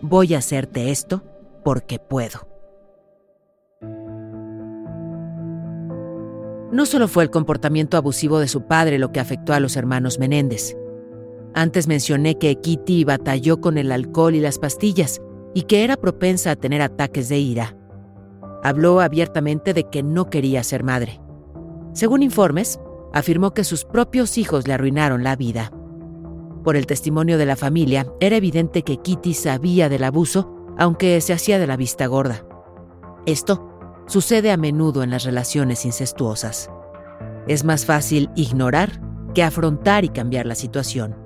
Voy 0.03 0.35
a 0.35 0.39
hacerte 0.39 0.91
esto 0.91 1.23
porque 1.65 1.99
puedo. 1.99 2.52
No 6.73 6.87
solo 6.87 7.07
fue 7.07 7.23
el 7.23 7.31
comportamiento 7.31 7.99
abusivo 7.99 8.39
de 8.39 8.49
su 8.49 8.67
padre 8.67 8.99
lo 8.99 9.13
que 9.13 9.21
afectó 9.21 9.53
a 9.53 9.61
los 9.61 9.77
hermanos 9.77 10.19
Menéndez. 10.19 10.75
Antes 11.55 11.87
mencioné 11.87 12.39
que 12.39 12.57
Kitty 12.57 13.05
batalló 13.05 13.61
con 13.61 13.77
el 13.77 13.93
alcohol 13.93 14.35
y 14.35 14.41
las 14.41 14.59
pastillas 14.59 15.21
y 15.53 15.65
que 15.65 15.85
era 15.85 15.99
propensa 15.99 16.51
a 16.51 16.57
tener 16.57 16.81
ataques 16.81 17.29
de 17.29 17.39
ira. 17.39 17.77
Habló 18.65 19.03
abiertamente 19.03 19.75
de 19.75 19.85
que 19.85 20.03
no 20.03 20.31
quería 20.31 20.63
ser 20.63 20.83
madre. 20.83 21.21
Según 21.93 22.23
informes, 22.23 22.81
afirmó 23.13 23.53
que 23.53 23.65
sus 23.65 23.85
propios 23.85 24.39
hijos 24.39 24.67
le 24.67 24.73
arruinaron 24.73 25.23
la 25.23 25.37
vida. 25.37 25.71
Por 26.65 26.77
el 26.77 26.87
testimonio 26.87 27.37
de 27.37 27.45
la 27.45 27.57
familia, 27.57 28.07
era 28.19 28.37
evidente 28.37 28.83
que 28.83 28.97
Kitty 28.97 29.35
sabía 29.35 29.91
del 29.91 30.05
abuso, 30.05 30.55
aunque 30.79 31.21
se 31.21 31.35
hacía 31.35 31.59
de 31.59 31.67
la 31.67 31.77
vista 31.77 32.07
gorda. 32.07 32.47
Esto 33.27 33.72
sucede 34.07 34.51
a 34.51 34.57
menudo 34.57 35.03
en 35.03 35.11
las 35.11 35.25
relaciones 35.25 35.85
incestuosas. 35.85 36.71
Es 37.47 37.65
más 37.65 37.87
fácil 37.87 38.31
ignorar 38.35 39.01
que 39.35 39.43
afrontar 39.43 40.05
y 40.05 40.09
cambiar 40.09 40.47
la 40.47 40.55
situación. 40.55 41.17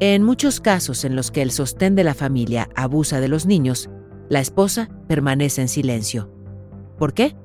En 0.00 0.22
muchos 0.22 0.60
casos 0.60 1.04
en 1.04 1.14
los 1.14 1.30
que 1.30 1.42
el 1.42 1.50
sostén 1.50 1.94
de 1.94 2.04
la 2.04 2.14
familia 2.14 2.70
abusa 2.74 3.20
de 3.20 3.28
los 3.28 3.44
niños, 3.44 3.90
la 4.30 4.40
esposa 4.40 4.88
permanece 5.08 5.60
en 5.60 5.68
silencio. 5.68 6.32
¿Por 6.98 7.12
qué? 7.12 7.36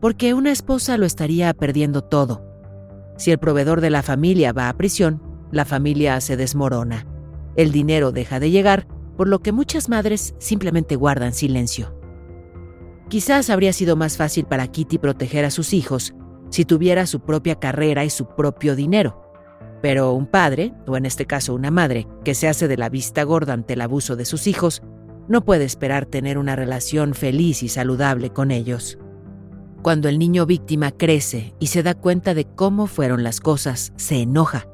Porque 0.00 0.32
una 0.32 0.50
esposa 0.50 0.96
lo 0.96 1.04
estaría 1.04 1.52
perdiendo 1.52 2.02
todo. 2.02 2.42
Si 3.18 3.30
el 3.30 3.38
proveedor 3.38 3.82
de 3.82 3.90
la 3.90 4.02
familia 4.02 4.52
va 4.52 4.70
a 4.70 4.76
prisión, 4.76 5.22
la 5.52 5.66
familia 5.66 6.20
se 6.22 6.38
desmorona. 6.38 7.06
El 7.56 7.72
dinero 7.72 8.12
deja 8.12 8.40
de 8.40 8.50
llegar, 8.50 8.86
por 9.16 9.28
lo 9.28 9.40
que 9.40 9.52
muchas 9.52 9.90
madres 9.90 10.34
simplemente 10.38 10.96
guardan 10.96 11.34
silencio. 11.34 11.99
Quizás 13.10 13.50
habría 13.50 13.72
sido 13.72 13.96
más 13.96 14.16
fácil 14.16 14.44
para 14.44 14.68
Kitty 14.68 14.98
proteger 14.98 15.44
a 15.44 15.50
sus 15.50 15.72
hijos 15.72 16.14
si 16.48 16.64
tuviera 16.64 17.06
su 17.06 17.18
propia 17.18 17.56
carrera 17.56 18.04
y 18.04 18.10
su 18.10 18.28
propio 18.36 18.76
dinero. 18.76 19.20
Pero 19.82 20.12
un 20.12 20.26
padre, 20.26 20.72
o 20.86 20.96
en 20.96 21.06
este 21.06 21.26
caso 21.26 21.52
una 21.52 21.72
madre, 21.72 22.06
que 22.24 22.36
se 22.36 22.46
hace 22.46 22.68
de 22.68 22.76
la 22.76 22.88
vista 22.88 23.24
gorda 23.24 23.52
ante 23.52 23.72
el 23.74 23.80
abuso 23.80 24.14
de 24.14 24.24
sus 24.24 24.46
hijos, 24.46 24.82
no 25.26 25.44
puede 25.44 25.64
esperar 25.64 26.06
tener 26.06 26.38
una 26.38 26.54
relación 26.54 27.14
feliz 27.14 27.64
y 27.64 27.68
saludable 27.68 28.30
con 28.30 28.52
ellos. 28.52 28.96
Cuando 29.82 30.08
el 30.08 30.20
niño 30.20 30.46
víctima 30.46 30.92
crece 30.92 31.52
y 31.58 31.66
se 31.66 31.82
da 31.82 31.94
cuenta 31.94 32.32
de 32.34 32.44
cómo 32.44 32.86
fueron 32.86 33.24
las 33.24 33.40
cosas, 33.40 33.92
se 33.96 34.22
enoja. 34.22 34.68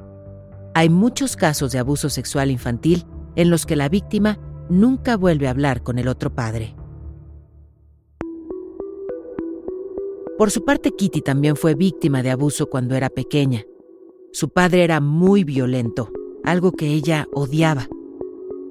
Hay 0.75 0.91
muchos 0.91 1.37
casos 1.37 1.73
de 1.73 1.79
abuso 1.79 2.11
sexual 2.11 2.51
infantil 2.51 3.07
en 3.35 3.49
los 3.49 3.65
que 3.65 3.77
la 3.77 3.89
víctima 3.89 4.39
nunca 4.69 5.17
vuelve 5.17 5.47
a 5.47 5.53
hablar 5.53 5.83
con 5.83 5.99
el 5.99 6.09
otro 6.09 6.35
padre. 6.35 6.77
Por 10.39 10.51
su 10.51 10.65
parte, 10.65 10.91
Kitty 10.91 11.23
también 11.23 11.57
fue 11.57 11.75
víctima 11.75 12.23
de 12.23 12.31
abuso 12.31 12.69
cuando 12.69 12.95
era 12.95 13.09
pequeña. 13.09 13.65
Su 14.33 14.51
padre 14.51 14.85
era 14.85 15.01
muy 15.01 15.45
violento, 15.45 16.11
algo 16.45 16.73
que 16.73 16.89
ella 16.89 17.27
odiaba. 17.33 17.89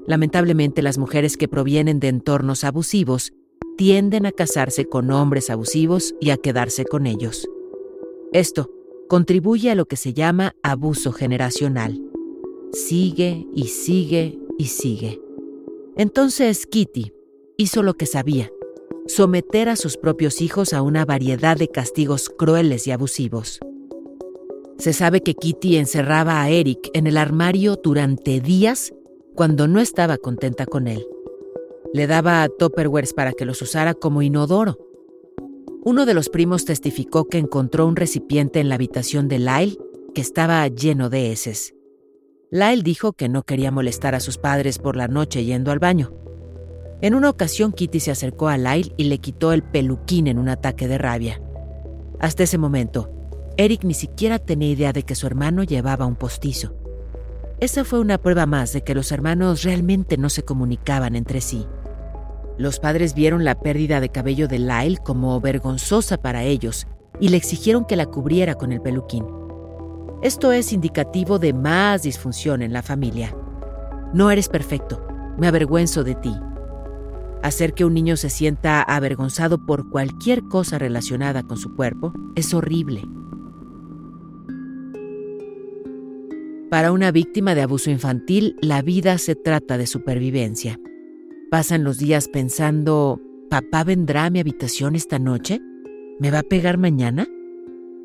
Lamentablemente, 0.06 0.84
las 0.84 1.00
mujeres 1.00 1.38
que 1.38 1.48
provienen 1.48 2.00
de 2.00 2.10
entornos 2.10 2.64
abusivos 2.64 3.34
tienden 3.78 4.28
a 4.28 4.32
casarse 4.32 4.86
con 4.86 5.10
hombres 5.10 5.50
abusivos 5.50 6.14
y 6.22 6.30
a 6.30 6.38
quedarse 6.38 6.86
con 6.86 7.08
ellos. 7.08 7.48
Esto 8.32 8.70
contribuye 9.10 9.72
a 9.72 9.76
lo 9.76 9.86
que 9.86 9.98
se 9.98 10.14
llama 10.14 10.56
abuso 10.62 11.12
generacional. 11.12 12.02
Sigue 12.74 13.48
y 13.56 13.68
sigue 13.68 14.40
y 14.58 14.66
sigue. 14.66 15.22
Entonces 15.98 16.68
Kitty 16.68 17.12
hizo 17.58 17.84
lo 17.84 17.96
que 17.96 18.06
sabía, 18.06 18.52
someter 19.08 19.70
a 19.70 19.76
sus 19.76 19.98
propios 19.98 20.42
hijos 20.42 20.74
a 20.74 20.82
una 20.82 21.06
variedad 21.06 21.58
de 21.58 21.68
castigos 21.68 22.30
crueles 22.30 22.88
y 22.88 22.92
abusivos. 22.92 23.60
Se 24.78 24.94
sabe 24.94 25.22
que 25.22 25.36
Kitty 25.36 25.78
encerraba 25.78 26.42
a 26.42 26.50
Eric 26.50 26.90
en 26.94 27.08
el 27.08 27.18
armario 27.18 27.78
durante 27.82 28.42
días 28.42 28.94
cuando 29.36 29.68
no 29.68 29.80
estaba 29.80 30.18
contenta 30.18 30.66
con 30.66 30.88
él. 30.88 31.06
Le 31.94 32.08
daba 32.08 32.48
topperwares 32.50 33.14
para 33.14 33.32
que 33.32 33.46
los 33.46 33.62
usara 33.62 33.94
como 33.94 34.22
inodoro. 34.22 34.78
Uno 35.84 36.06
de 36.06 36.14
los 36.14 36.30
primos 36.30 36.66
testificó 36.66 37.28
que 37.28 37.38
encontró 37.38 37.86
un 37.86 37.96
recipiente 37.96 38.60
en 38.60 38.70
la 38.70 38.76
habitación 38.76 39.28
de 39.28 39.40
Lyle 39.40 39.78
que 40.14 40.22
estaba 40.22 40.68
lleno 40.68 41.10
de 41.10 41.32
heces. 41.32 41.76
Lyle 42.50 42.84
dijo 42.84 43.14
que 43.14 43.30
no 43.30 43.44
quería 43.44 43.72
molestar 43.72 44.16
a 44.16 44.20
sus 44.20 44.38
padres 44.38 44.80
por 44.80 44.96
la 44.96 45.08
noche 45.08 45.46
yendo 45.46 45.72
al 45.72 45.80
baño. 45.80 46.14
En 47.02 47.14
una 47.14 47.30
ocasión 47.30 47.74
Kitty 47.74 48.00
se 48.00 48.12
acercó 48.12 48.48
a 48.48 48.58
Lyle 48.58 48.94
y 48.98 49.06
le 49.06 49.18
quitó 49.20 49.54
el 49.54 49.64
peluquín 49.64 50.28
en 50.28 50.40
un 50.40 50.50
ataque 50.50 50.88
de 50.88 50.98
rabia. 50.98 51.42
Hasta 52.20 52.44
ese 52.44 52.58
momento, 52.58 53.12
Eric 53.58 53.84
ni 53.84 53.94
siquiera 53.94 54.40
tenía 54.40 54.70
idea 54.70 54.94
de 54.94 55.04
que 55.04 55.16
su 55.16 55.28
hermano 55.28 55.64
llevaba 55.64 56.06
un 56.06 56.16
postizo. 56.16 56.74
Esa 57.60 57.86
fue 57.86 58.00
una 58.00 58.18
prueba 58.18 58.46
más 58.46 58.74
de 58.74 58.84
que 58.84 58.96
los 58.96 59.12
hermanos 59.12 59.64
realmente 59.64 60.18
no 60.18 60.30
se 60.30 60.44
comunicaban 60.44 61.16
entre 61.16 61.42
sí. 61.42 61.66
Los 62.58 62.80
padres 62.80 63.14
vieron 63.14 63.44
la 63.44 63.60
pérdida 63.60 64.00
de 64.00 64.10
cabello 64.10 64.48
de 64.48 64.60
Lyle 64.60 64.98
como 64.98 65.40
vergonzosa 65.42 66.18
para 66.18 66.44
ellos 66.44 66.88
y 67.20 67.30
le 67.30 67.38
exigieron 67.38 67.86
que 67.86 67.96
la 67.96 68.06
cubriera 68.06 68.56
con 68.56 68.72
el 68.72 68.82
peluquín. 68.82 69.26
Esto 70.22 70.52
es 70.52 70.72
indicativo 70.74 71.40
de 71.40 71.54
más 71.54 72.04
disfunción 72.04 72.62
en 72.62 72.74
la 72.74 72.82
familia. 72.82 73.36
No 74.14 74.32
eres 74.32 74.48
perfecto, 74.48 75.06
me 75.38 75.48
avergüenzo 75.48 76.04
de 76.04 76.16
ti. 76.16 76.34
Hacer 77.46 77.76
que 77.76 77.86
un 77.86 77.94
niño 77.94 78.18
se 78.18 78.32
sienta 78.32 78.82
avergonzado 78.82 79.64
por 79.68 79.88
cualquier 79.92 80.48
cosa 80.48 80.80
relacionada 80.80 81.44
con 81.44 81.58
su 81.58 81.76
cuerpo 81.76 82.12
es 82.36 82.56
horrible. 82.56 83.04
Para 86.72 86.92
una 86.92 87.12
víctima 87.12 87.54
de 87.54 87.62
abuso 87.62 87.92
infantil, 87.92 88.56
la 88.64 88.82
vida 88.82 89.20
se 89.20 89.36
trata 89.36 89.78
de 89.78 89.86
supervivencia. 89.86 90.80
Pasan 91.52 91.84
los 91.84 92.00
días 92.00 92.30
pensando, 92.30 93.22
¿papá 93.48 93.84
vendrá 93.84 94.26
a 94.26 94.32
mi 94.32 94.40
habitación 94.40 94.96
esta 94.96 95.20
noche? 95.20 95.62
¿Me 96.20 96.32
va 96.32 96.40
a 96.40 96.44
pegar 96.44 96.80
mañana? 96.80 97.28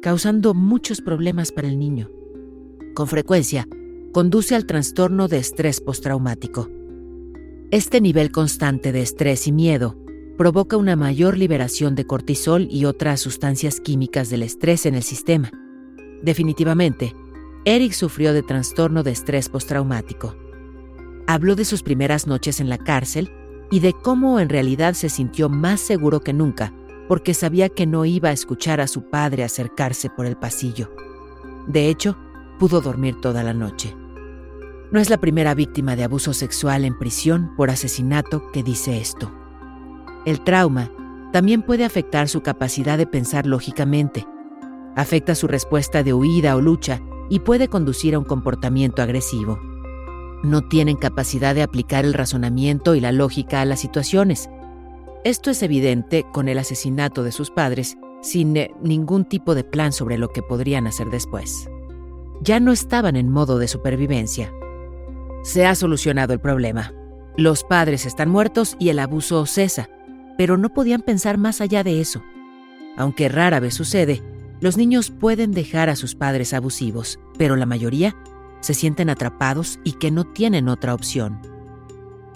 causando 0.03 0.53
muchos 0.53 1.01
problemas 1.01 1.51
para 1.51 1.69
el 1.69 1.79
niño. 1.79 2.11
Con 2.95 3.09
frecuencia, 3.09 3.67
conduce 4.13 4.55
al 4.55 4.67
trastorno 4.67 5.29
de 5.29 5.39
estrés 5.39 5.81
postraumático. 5.81 6.69
Este 7.73 8.01
nivel 8.01 8.33
constante 8.33 8.91
de 8.91 9.01
estrés 9.01 9.47
y 9.47 9.53
miedo 9.53 9.97
provoca 10.37 10.77
una 10.77 10.97
mayor 10.97 11.39
liberación 11.39 11.95
de 11.95 12.05
cortisol 12.05 12.67
y 12.69 12.85
otras 12.85 13.21
sustancias 13.21 13.79
químicas 13.79 14.29
del 14.29 14.43
estrés 14.43 14.87
en 14.87 14.97
el 14.97 15.05
sistema. 15.05 15.53
Definitivamente, 16.21 17.15
Eric 17.65 17.93
sufrió 17.93 18.33
de 18.33 18.43
trastorno 18.43 19.05
de 19.05 19.13
estrés 19.13 19.49
postraumático. 19.49 20.35
Habló 21.29 21.55
de 21.55 21.65
sus 21.65 21.85
primeras 21.85 22.27
noches 22.27 22.59
en 22.59 22.69
la 22.69 22.77
cárcel 22.77 23.31
y 23.71 23.79
de 23.79 23.93
cómo 23.93 24.41
en 24.41 24.49
realidad 24.49 24.95
se 24.95 25.09
sintió 25.09 25.49
más 25.49 25.79
seguro 25.79 26.23
que 26.23 26.33
nunca 26.33 26.75
porque 27.07 27.35
sabía 27.35 27.69
que 27.69 27.87
no 27.87 28.05
iba 28.05 28.31
a 28.31 28.33
escuchar 28.33 28.81
a 28.81 28.89
su 28.89 29.11
padre 29.11 29.45
acercarse 29.45 30.11
por 30.11 30.27
el 30.27 30.37
pasillo. 30.37 30.93
De 31.69 31.89
hecho, 31.89 32.19
pudo 32.59 32.81
dormir 32.81 33.21
toda 33.21 33.45
la 33.45 33.55
noche. 33.55 33.95
No 34.93 34.99
es 34.99 35.09
la 35.09 35.19
primera 35.19 35.55
víctima 35.55 35.95
de 35.95 36.05
abuso 36.05 36.33
sexual 36.33 36.85
en 36.85 36.99
prisión 36.99 37.55
por 37.57 37.71
asesinato 37.71 38.51
que 38.53 38.63
dice 38.63 39.01
esto. 39.01 39.33
El 40.27 40.43
trauma 40.43 40.91
también 41.33 41.63
puede 41.63 41.85
afectar 41.85 42.29
su 42.29 42.43
capacidad 42.43 42.99
de 42.99 43.07
pensar 43.07 43.47
lógicamente, 43.47 44.27
afecta 44.97 45.35
su 45.35 45.47
respuesta 45.47 46.03
de 46.03 46.13
huida 46.13 46.57
o 46.57 46.61
lucha 46.61 47.01
y 47.29 47.39
puede 47.39 47.69
conducir 47.69 48.15
a 48.15 48.19
un 48.19 48.25
comportamiento 48.25 49.01
agresivo. 49.01 49.61
No 50.43 50.63
tienen 50.63 50.97
capacidad 50.97 51.55
de 51.55 51.63
aplicar 51.63 52.05
el 52.05 52.15
razonamiento 52.15 52.95
y 52.95 53.01
la 53.01 53.13
lógica 53.13 53.61
a 53.61 53.65
las 53.65 53.81
situaciones, 53.81 54.51
esto 55.23 55.51
es 55.51 55.63
evidente 55.63 56.25
con 56.33 56.49
el 56.49 56.59
asesinato 56.59 57.23
de 57.23 57.31
sus 57.31 57.51
padres 57.51 57.99
sin 58.23 58.57
eh, 58.57 58.75
ningún 58.83 59.27
tipo 59.27 59.55
de 59.55 59.65
plan 59.65 59.93
sobre 59.93 60.17
lo 60.17 60.31
que 60.31 60.43
podrían 60.43 60.87
hacer 60.87 61.11
después. 61.11 61.69
Ya 62.41 62.59
no 62.59 62.73
estaban 62.73 63.17
en 63.17 63.31
modo 63.31 63.59
de 63.59 63.69
supervivencia. 63.69 64.51
Se 65.43 65.67
ha 65.67 65.75
solucionado 65.75 66.33
el 66.33 66.41
problema. 66.41 66.93
Los 67.37 67.65
padres 67.65 68.05
están 68.05 68.29
muertos 68.29 68.77
y 68.79 68.91
el 68.91 68.99
abuso 68.99 69.47
cesa, 69.47 69.89
pero 70.37 70.59
no 70.59 70.73
podían 70.75 71.01
pensar 71.01 71.39
más 71.39 71.61
allá 71.61 71.83
de 71.83 72.01
eso. 72.01 72.23
Aunque 72.97 73.29
rara 73.29 73.61
vez 73.61 73.75
sucede, 73.75 74.23
los 74.61 74.77
niños 74.77 75.11
pueden 75.11 75.53
dejar 75.53 75.89
a 75.89 75.97
sus 75.97 76.15
padres 76.15 76.53
abusivos, 76.53 77.19
pero 77.39 77.57
la 77.57 77.67
mayoría 77.67 78.15
se 78.61 78.75
sienten 78.75 79.09
atrapados 79.09 79.79
y 79.85 79.93
que 79.93 80.11
no 80.11 80.25
tienen 80.25 80.69
otra 80.69 80.93
opción. 80.93 81.41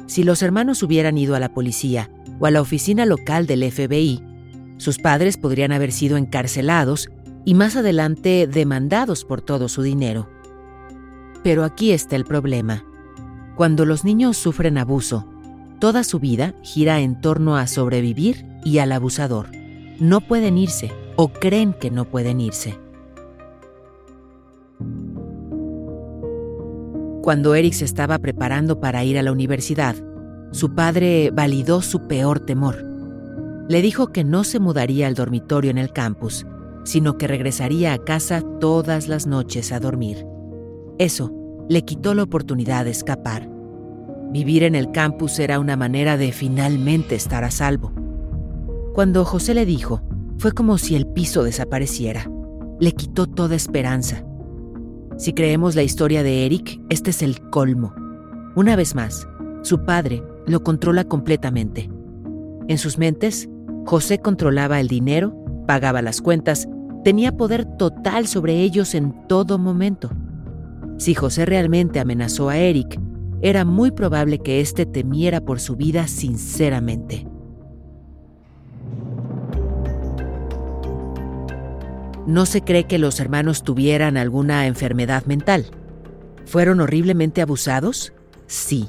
Si 0.06 0.22
los 0.22 0.42
hermanos 0.42 0.82
hubieran 0.82 1.18
ido 1.18 1.34
a 1.34 1.40
la 1.40 1.52
policía 1.52 2.10
o 2.40 2.46
a 2.46 2.50
la 2.50 2.62
oficina 2.62 3.04
local 3.04 3.46
del 3.46 3.70
FBI, 3.70 4.22
sus 4.78 4.98
padres 4.98 5.36
podrían 5.36 5.72
haber 5.72 5.92
sido 5.92 6.16
encarcelados 6.16 7.10
y 7.44 7.54
más 7.54 7.76
adelante 7.76 8.46
demandados 8.46 9.24
por 9.24 9.42
todo 9.42 9.68
su 9.68 9.82
dinero. 9.82 10.30
Pero 11.42 11.64
aquí 11.64 11.92
está 11.92 12.16
el 12.16 12.24
problema. 12.24 12.84
Cuando 13.56 13.86
los 13.86 14.04
niños 14.04 14.36
sufren 14.36 14.78
abuso, 14.78 15.26
toda 15.78 16.02
su 16.02 16.18
vida 16.18 16.54
gira 16.62 17.00
en 17.00 17.20
torno 17.20 17.56
a 17.56 17.68
sobrevivir 17.68 18.44
y 18.64 18.78
al 18.78 18.90
abusador. 18.90 19.46
No 20.00 20.20
pueden 20.22 20.58
irse 20.58 20.90
o 21.14 21.28
creen 21.28 21.72
que 21.72 21.92
no 21.92 22.04
pueden 22.04 22.40
irse. 22.40 22.76
Cuando 27.22 27.54
Eric 27.54 27.74
se 27.74 27.84
estaba 27.84 28.18
preparando 28.18 28.80
para 28.80 29.04
ir 29.04 29.18
a 29.18 29.22
la 29.22 29.30
universidad, 29.30 29.94
su 30.50 30.74
padre 30.74 31.30
validó 31.30 31.80
su 31.80 32.08
peor 32.08 32.40
temor. 32.40 32.84
Le 33.68 33.82
dijo 33.82 34.08
que 34.08 34.24
no 34.24 34.42
se 34.42 34.58
mudaría 34.58 35.06
al 35.06 35.14
dormitorio 35.14 35.70
en 35.70 35.78
el 35.78 35.92
campus, 35.92 36.44
sino 36.82 37.16
que 37.16 37.28
regresaría 37.28 37.92
a 37.92 37.98
casa 37.98 38.42
todas 38.60 39.06
las 39.06 39.26
noches 39.26 39.70
a 39.70 39.78
dormir. 39.78 40.26
Eso 40.98 41.43
le 41.68 41.82
quitó 41.82 42.14
la 42.14 42.22
oportunidad 42.22 42.84
de 42.84 42.90
escapar. 42.90 43.48
Vivir 44.30 44.64
en 44.64 44.74
el 44.74 44.90
campus 44.90 45.38
era 45.38 45.60
una 45.60 45.76
manera 45.76 46.16
de 46.16 46.32
finalmente 46.32 47.14
estar 47.14 47.44
a 47.44 47.50
salvo. 47.50 47.92
Cuando 48.94 49.24
José 49.24 49.54
le 49.54 49.64
dijo, 49.66 50.02
fue 50.38 50.52
como 50.52 50.78
si 50.78 50.94
el 50.94 51.06
piso 51.06 51.42
desapareciera. 51.42 52.30
Le 52.80 52.92
quitó 52.92 53.26
toda 53.26 53.54
esperanza. 53.54 54.24
Si 55.16 55.32
creemos 55.32 55.76
la 55.76 55.82
historia 55.82 56.22
de 56.22 56.44
Eric, 56.44 56.80
este 56.90 57.10
es 57.10 57.22
el 57.22 57.40
colmo. 57.50 57.94
Una 58.56 58.76
vez 58.76 58.94
más, 58.94 59.28
su 59.62 59.84
padre 59.84 60.22
lo 60.46 60.62
controla 60.62 61.04
completamente. 61.04 61.88
En 62.68 62.78
sus 62.78 62.98
mentes, 62.98 63.48
José 63.86 64.18
controlaba 64.18 64.80
el 64.80 64.88
dinero, 64.88 65.34
pagaba 65.66 66.02
las 66.02 66.20
cuentas, 66.20 66.68
tenía 67.04 67.36
poder 67.36 67.64
total 67.76 68.26
sobre 68.26 68.60
ellos 68.60 68.94
en 68.94 69.14
todo 69.28 69.58
momento. 69.58 70.10
Si 70.96 71.14
José 71.14 71.44
realmente 71.44 71.98
amenazó 71.98 72.48
a 72.48 72.56
Eric, 72.56 73.00
era 73.42 73.64
muy 73.64 73.90
probable 73.90 74.38
que 74.38 74.60
éste 74.60 74.86
temiera 74.86 75.40
por 75.40 75.60
su 75.60 75.76
vida 75.76 76.06
sinceramente. 76.06 77.26
No 82.26 82.46
se 82.46 82.62
cree 82.62 82.84
que 82.84 82.98
los 82.98 83.20
hermanos 83.20 83.64
tuvieran 83.64 84.16
alguna 84.16 84.66
enfermedad 84.66 85.26
mental. 85.26 85.66
¿Fueron 86.46 86.80
horriblemente 86.80 87.42
abusados? 87.42 88.14
Sí. 88.46 88.88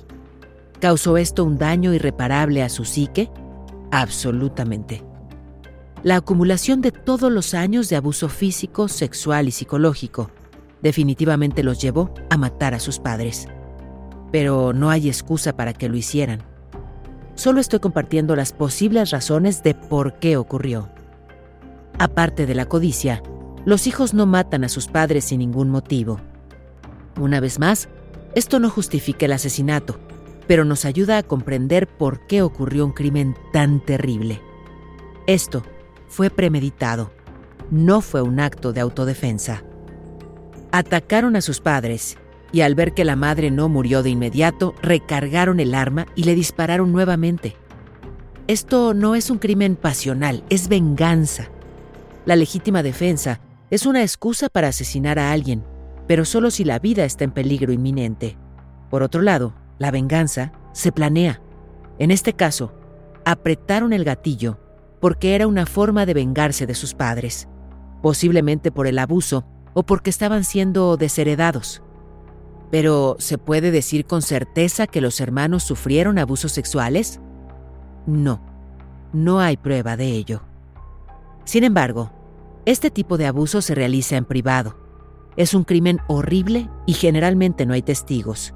¿Causó 0.80 1.18
esto 1.18 1.43
un 1.43 1.58
daño 1.58 1.93
irreparable 1.93 2.64
a 2.64 2.70
su 2.70 2.86
psique? 2.86 3.30
Absolutamente. 3.91 5.03
La 6.03 6.18
acumulación 6.18 6.82
de 6.82 6.91
todos 6.91 7.32
los 7.32 7.53
años 7.53 7.89
de 7.89 7.95
abuso 7.95 8.30
físico, 8.30 8.88
sexual 8.88 9.47
y 9.47 9.51
psicológico 9.51 10.30
definitivamente 10.86 11.64
los 11.64 11.82
llevó 11.82 12.14
a 12.30 12.38
matar 12.38 12.76
a 12.76 12.80
sus 12.80 13.00
padres. 13.00 13.48
Pero 14.32 14.72
no 14.72 14.92
hay 14.92 15.08
excusa 15.08 15.58
para 15.58 15.74
que 15.74 15.90
lo 15.90 15.98
hicieran. 15.98 16.44
Solo 17.34 17.60
estoy 17.60 17.80
compartiendo 17.80 18.36
las 18.36 18.54
posibles 18.54 19.10
razones 19.10 19.64
de 19.64 19.74
por 19.74 20.20
qué 20.20 20.38
ocurrió. 20.38 20.92
Aparte 21.98 22.46
de 22.46 22.54
la 22.54 22.68
codicia, 22.68 23.24
los 23.66 23.88
hijos 23.88 24.14
no 24.14 24.28
matan 24.28 24.64
a 24.64 24.70
sus 24.70 24.88
padres 24.88 25.26
sin 25.26 25.40
ningún 25.40 25.72
motivo. 25.72 26.20
Una 27.20 27.40
vez 27.40 27.58
más, 27.58 27.90
esto 28.36 28.60
no 28.60 28.70
justifica 28.70 29.26
el 29.26 29.34
asesinato, 29.34 29.98
pero 30.46 30.66
nos 30.66 30.86
ayuda 30.86 31.18
a 31.18 31.24
comprender 31.24 31.88
por 31.88 32.28
qué 32.28 32.44
ocurrió 32.44 32.86
un 32.86 32.92
crimen 32.92 33.36
tan 33.52 33.84
terrible. 33.84 34.40
Esto 35.26 35.64
fue 36.10 36.30
premeditado, 36.30 37.12
no 37.72 38.02
fue 38.02 38.22
un 38.22 38.40
acto 38.40 38.72
de 38.72 38.82
autodefensa. 38.82 39.64
Atacaron 40.72 41.36
a 41.36 41.41
sus 41.41 41.61
padres 41.61 42.18
y 42.51 42.61
al 42.61 42.76
ver 42.76 42.93
que 42.93 43.05
la 43.05 43.16
madre 43.16 43.51
no 43.51 43.70
murió 43.70 44.03
de 44.03 44.11
inmediato, 44.11 44.76
recargaron 44.82 45.59
el 45.59 45.76
arma 45.76 46.05
y 46.16 46.24
le 46.24 46.36
dispararon 46.36 46.91
nuevamente. 46.91 47.55
Esto 48.47 48.93
no 48.93 49.16
es 49.16 49.30
un 49.30 49.39
crimen 49.39 49.76
pasional, 49.76 50.43
es 50.49 50.68
venganza. 50.68 51.49
La 52.26 52.36
legítima 52.36 52.84
defensa 52.84 53.41
es 53.70 53.86
una 53.86 54.01
excusa 54.01 54.49
para 54.49 54.68
asesinar 54.68 55.20
a 55.20 55.32
alguien, 55.32 55.63
pero 56.07 56.26
solo 56.26 56.51
si 56.51 56.63
la 56.63 56.80
vida 56.80 57.05
está 57.05 57.24
en 57.24 57.32
peligro 57.32 57.74
inminente. 57.74 58.38
Por 58.89 59.03
otro 59.03 59.22
lado, 59.22 59.55
la 59.80 59.91
venganza 59.91 60.53
se 60.74 60.91
planea. 60.91 61.41
En 61.97 62.11
este 62.11 62.34
caso, 62.34 62.74
apretaron 63.26 63.93
el 63.93 64.03
gatillo 64.03 64.59
porque 65.01 65.36
era 65.36 65.47
una 65.47 65.66
forma 65.66 66.05
de 66.05 66.13
vengarse 66.13 66.66
de 66.66 66.76
sus 66.76 66.93
padres, 66.93 67.47
posiblemente 68.01 68.72
por 68.72 68.88
el 68.88 68.99
abuso 68.99 69.45
o 69.76 69.84
porque 69.84 70.10
estaban 70.10 70.44
siendo 70.44 70.98
desheredados. 70.98 71.84
Pero, 72.72 73.18
¿se 73.20 73.38
puede 73.38 73.70
decir 73.70 74.06
con 74.06 74.24
certeza 74.24 74.88
que 74.88 75.02
los 75.02 75.20
hermanos 75.20 75.64
sufrieron 75.64 76.18
abusos 76.18 76.54
sexuales? 76.54 77.20
No, 78.08 78.42
no 79.14 79.40
hay 79.40 79.58
prueba 79.58 79.98
de 79.98 80.08
ello. 80.08 80.42
Sin 81.44 81.64
embargo, 81.64 82.12
este 82.66 82.90
tipo 82.90 83.18
de 83.18 83.28
abuso 83.28 83.62
se 83.62 83.76
realiza 83.76 84.16
en 84.16 84.26
privado. 84.26 84.80
Es 85.38 85.54
un 85.54 85.66
crimen 85.66 86.00
horrible 86.08 86.70
y 86.88 86.94
generalmente 86.94 87.66
no 87.66 87.74
hay 87.74 87.82
testigos. 87.82 88.56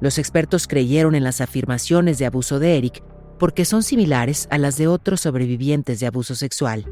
Los 0.00 0.18
expertos 0.18 0.68
creyeron 0.68 1.14
en 1.14 1.24
las 1.24 1.40
afirmaciones 1.40 2.18
de 2.18 2.26
abuso 2.26 2.58
de 2.58 2.76
Eric 2.76 3.02
porque 3.38 3.64
son 3.64 3.82
similares 3.82 4.46
a 4.50 4.58
las 4.58 4.76
de 4.76 4.86
otros 4.86 5.22
sobrevivientes 5.22 5.98
de 5.98 6.06
abuso 6.06 6.34
sexual. 6.34 6.84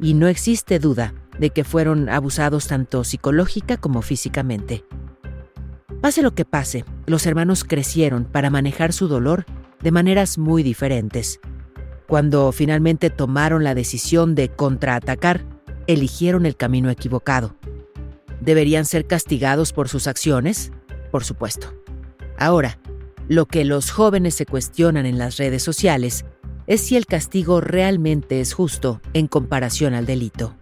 Y 0.00 0.14
no 0.14 0.26
existe 0.26 0.78
duda 0.78 1.14
de 1.42 1.50
que 1.50 1.64
fueron 1.64 2.08
abusados 2.08 2.68
tanto 2.68 3.02
psicológica 3.02 3.76
como 3.76 4.00
físicamente. 4.00 4.84
Pase 6.00 6.22
lo 6.22 6.36
que 6.36 6.44
pase, 6.44 6.84
los 7.04 7.26
hermanos 7.26 7.64
crecieron 7.64 8.26
para 8.26 8.48
manejar 8.48 8.92
su 8.92 9.08
dolor 9.08 9.44
de 9.82 9.90
maneras 9.90 10.38
muy 10.38 10.62
diferentes. 10.62 11.40
Cuando 12.06 12.52
finalmente 12.52 13.10
tomaron 13.10 13.64
la 13.64 13.74
decisión 13.74 14.36
de 14.36 14.50
contraatacar, 14.50 15.44
eligieron 15.88 16.46
el 16.46 16.54
camino 16.54 16.90
equivocado. 16.90 17.56
¿Deberían 18.40 18.84
ser 18.84 19.08
castigados 19.08 19.72
por 19.72 19.88
sus 19.88 20.06
acciones? 20.06 20.70
Por 21.10 21.24
supuesto. 21.24 21.74
Ahora, 22.38 22.78
lo 23.26 23.46
que 23.46 23.64
los 23.64 23.90
jóvenes 23.90 24.36
se 24.36 24.46
cuestionan 24.46 25.06
en 25.06 25.18
las 25.18 25.38
redes 25.38 25.64
sociales 25.64 26.24
es 26.68 26.82
si 26.82 26.96
el 26.96 27.06
castigo 27.06 27.60
realmente 27.60 28.40
es 28.40 28.54
justo 28.54 29.00
en 29.12 29.26
comparación 29.26 29.92
al 29.94 30.06
delito. 30.06 30.54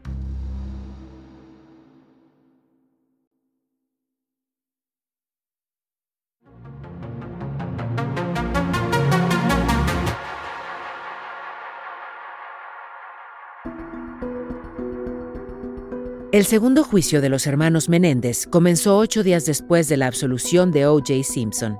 El 16.33 16.45
segundo 16.45 16.85
juicio 16.85 17.21
de 17.21 17.29
los 17.29 17.49
hermanos 17.49 17.89
Menéndez 17.89 18.47
comenzó 18.47 18.97
ocho 18.99 19.25
días 19.25 19.47
después 19.47 19.89
de 19.89 19.97
la 19.97 20.07
absolución 20.07 20.71
de 20.71 20.87
O.J. 20.87 21.25
Simpson. 21.25 21.77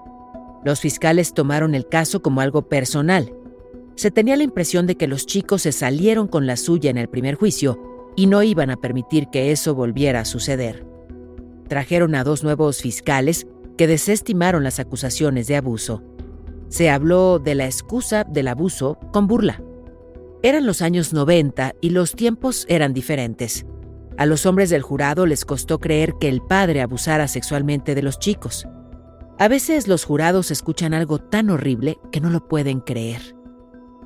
Los 0.65 0.81
fiscales 0.81 1.35
tomaron 1.35 1.77
el 1.77 1.87
caso 1.87 2.21
como 2.21 2.41
algo 2.41 2.69
personal. 2.69 3.33
Se 3.95 4.11
tenía 4.11 4.37
la 4.37 4.43
impresión 4.43 4.89
de 4.89 4.97
que 4.97 5.07
los 5.07 5.25
chicos 5.25 5.63
se 5.63 5.71
salieron 5.71 6.27
con 6.27 6.49
la 6.49 6.57
suya 6.57 6.91
en 6.91 6.99
el 6.99 7.09
primer 7.09 7.37
juicio 7.37 8.13
y 8.17 8.27
no 8.27 8.43
iban 8.43 8.71
a 8.71 8.77
permitir 8.77 9.29
que 9.29 9.53
eso 9.53 9.77
volviera 9.77 10.19
a 10.19 10.25
suceder. 10.25 10.85
Trajeron 11.69 12.17
a 12.17 12.25
dos 12.25 12.43
nuevos 12.43 12.81
fiscales 12.83 13.47
que 13.79 13.87
desestimaron 13.87 14.65
las 14.65 14.81
acusaciones 14.81 15.47
de 15.47 15.55
abuso. 15.55 16.03
Se 16.71 16.91
habló 16.91 17.39
de 17.39 17.55
la 17.55 17.67
excusa 17.67 18.25
del 18.25 18.49
abuso 18.49 18.99
con 19.13 19.29
burla. 19.29 19.63
Eran 20.43 20.67
los 20.67 20.83
años 20.83 21.13
90 21.13 21.77
y 21.81 21.91
los 21.91 22.17
tiempos 22.17 22.67
eran 22.69 22.93
diferentes. 22.95 23.65
A 24.21 24.27
los 24.27 24.45
hombres 24.45 24.69
del 24.69 24.83
jurado 24.83 25.25
les 25.25 25.47
costó 25.47 25.79
creer 25.79 26.13
que 26.21 26.29
el 26.29 26.43
padre 26.43 26.83
abusara 26.83 27.27
sexualmente 27.27 27.95
de 27.95 28.03
los 28.03 28.19
chicos. 28.19 28.67
A 29.39 29.49
veces 29.49 29.89
los 29.89 30.05
jurados 30.05 30.51
escuchan 30.51 30.93
algo 30.93 31.21
tan 31.21 31.49
horrible 31.49 31.99
que 32.13 32.21
no 32.21 32.29
lo 32.29 32.47
pueden 32.47 32.81
creer. 32.81 33.35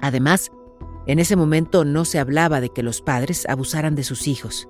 Además, 0.01 0.53
en 1.09 1.19
ese 1.19 1.35
momento 1.35 1.85
no 1.85 2.05
se 2.05 2.21
hablaba 2.21 2.61
de 2.61 2.69
que 2.69 2.85
los 2.85 3.03
padres 3.03 3.45
abusaran 3.49 3.97
de 3.97 4.05
sus 4.05 4.29
hijos. 4.29 4.69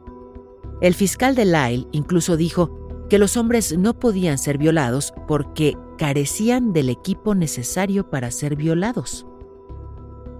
El 0.80 0.94
fiscal 0.94 1.34
de 1.34 1.44
Lyle 1.44 1.88
incluso 1.92 2.38
dijo 2.38 3.06
que 3.10 3.18
los 3.18 3.36
hombres 3.36 3.76
no 3.76 3.98
podían 3.98 4.38
ser 4.38 4.56
violados 4.56 5.12
porque 5.28 5.76
carecían 5.98 6.72
del 6.72 6.88
equipo 6.88 7.34
necesario 7.34 8.08
para 8.08 8.30
ser 8.30 8.56
violados. 8.56 9.26